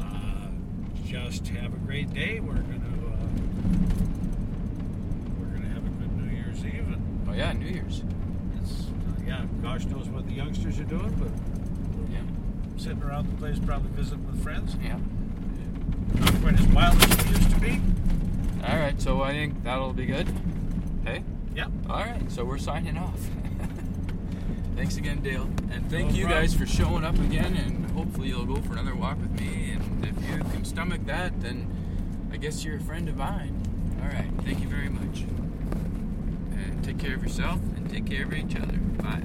Uh, 0.00 0.46
just 1.04 1.48
have 1.48 1.74
a 1.74 1.78
great 1.78 2.14
day. 2.14 2.38
We're 2.38 2.54
gonna 2.54 2.76
uh, 2.76 3.16
we're 5.40 5.46
gonna 5.46 5.74
have 5.74 5.84
a 5.84 5.88
good 5.88 6.16
New 6.18 6.36
Year's 6.36 6.64
Eve. 6.64 6.96
Oh, 7.28 7.32
yeah, 7.32 7.52
New 7.52 7.66
Year's. 7.66 8.04
it's 8.62 8.82
uh, 8.82 9.26
yeah, 9.26 9.44
gosh 9.60 9.86
knows 9.86 10.08
what 10.08 10.28
the 10.28 10.34
youngsters 10.34 10.78
are 10.78 10.84
doing, 10.84 11.12
but. 11.16 11.49
Sitting 12.80 13.02
around 13.02 13.30
the 13.30 13.36
place, 13.36 13.58
probably 13.58 13.90
visiting 13.90 14.26
with 14.26 14.42
friends. 14.42 14.74
Yeah. 14.82 14.98
Not 16.14 16.34
quite 16.40 16.58
as 16.58 16.66
wild 16.68 16.96
as 17.02 17.10
it 17.20 17.26
used 17.28 17.50
to 17.50 17.60
be. 17.60 17.80
All 18.66 18.76
right, 18.76 19.00
so 19.00 19.22
I 19.22 19.32
think 19.32 19.62
that'll 19.64 19.92
be 19.92 20.06
good. 20.06 20.28
Hey? 21.04 21.22
Yeah. 21.54 21.66
All 21.88 21.96
right, 22.00 22.30
so 22.30 22.44
we're 22.44 22.58
signing 22.58 22.96
off. 22.96 23.18
Thanks 24.76 24.96
again, 24.96 25.20
Dale. 25.20 25.48
And 25.70 25.90
thank 25.90 26.10
No 26.10 26.16
you 26.16 26.24
problem. 26.24 26.42
guys 26.42 26.54
for 26.54 26.64
showing 26.66 27.04
up 27.04 27.16
again, 27.18 27.54
and 27.56 27.90
hopefully 27.90 28.28
you'll 28.28 28.46
go 28.46 28.56
for 28.62 28.72
another 28.72 28.94
walk 28.94 29.18
with 29.20 29.38
me. 29.38 29.72
And 29.72 30.04
if 30.04 30.30
you 30.30 30.38
can 30.38 30.64
stomach 30.64 31.04
that, 31.04 31.38
then 31.42 31.68
I 32.32 32.38
guess 32.38 32.64
you're 32.64 32.76
a 32.76 32.80
friend 32.80 33.08
of 33.08 33.16
mine. 33.16 33.60
All 34.02 34.08
right, 34.08 34.30
thank 34.44 34.60
you 34.60 34.68
very 34.68 34.88
much. 34.88 35.20
And 36.52 36.82
take 36.82 36.98
care 36.98 37.14
of 37.14 37.22
yourself 37.22 37.60
and 37.76 37.90
take 37.90 38.06
care 38.06 38.24
of 38.24 38.32
each 38.32 38.56
other. 38.56 38.76
Bye. 38.78 39.22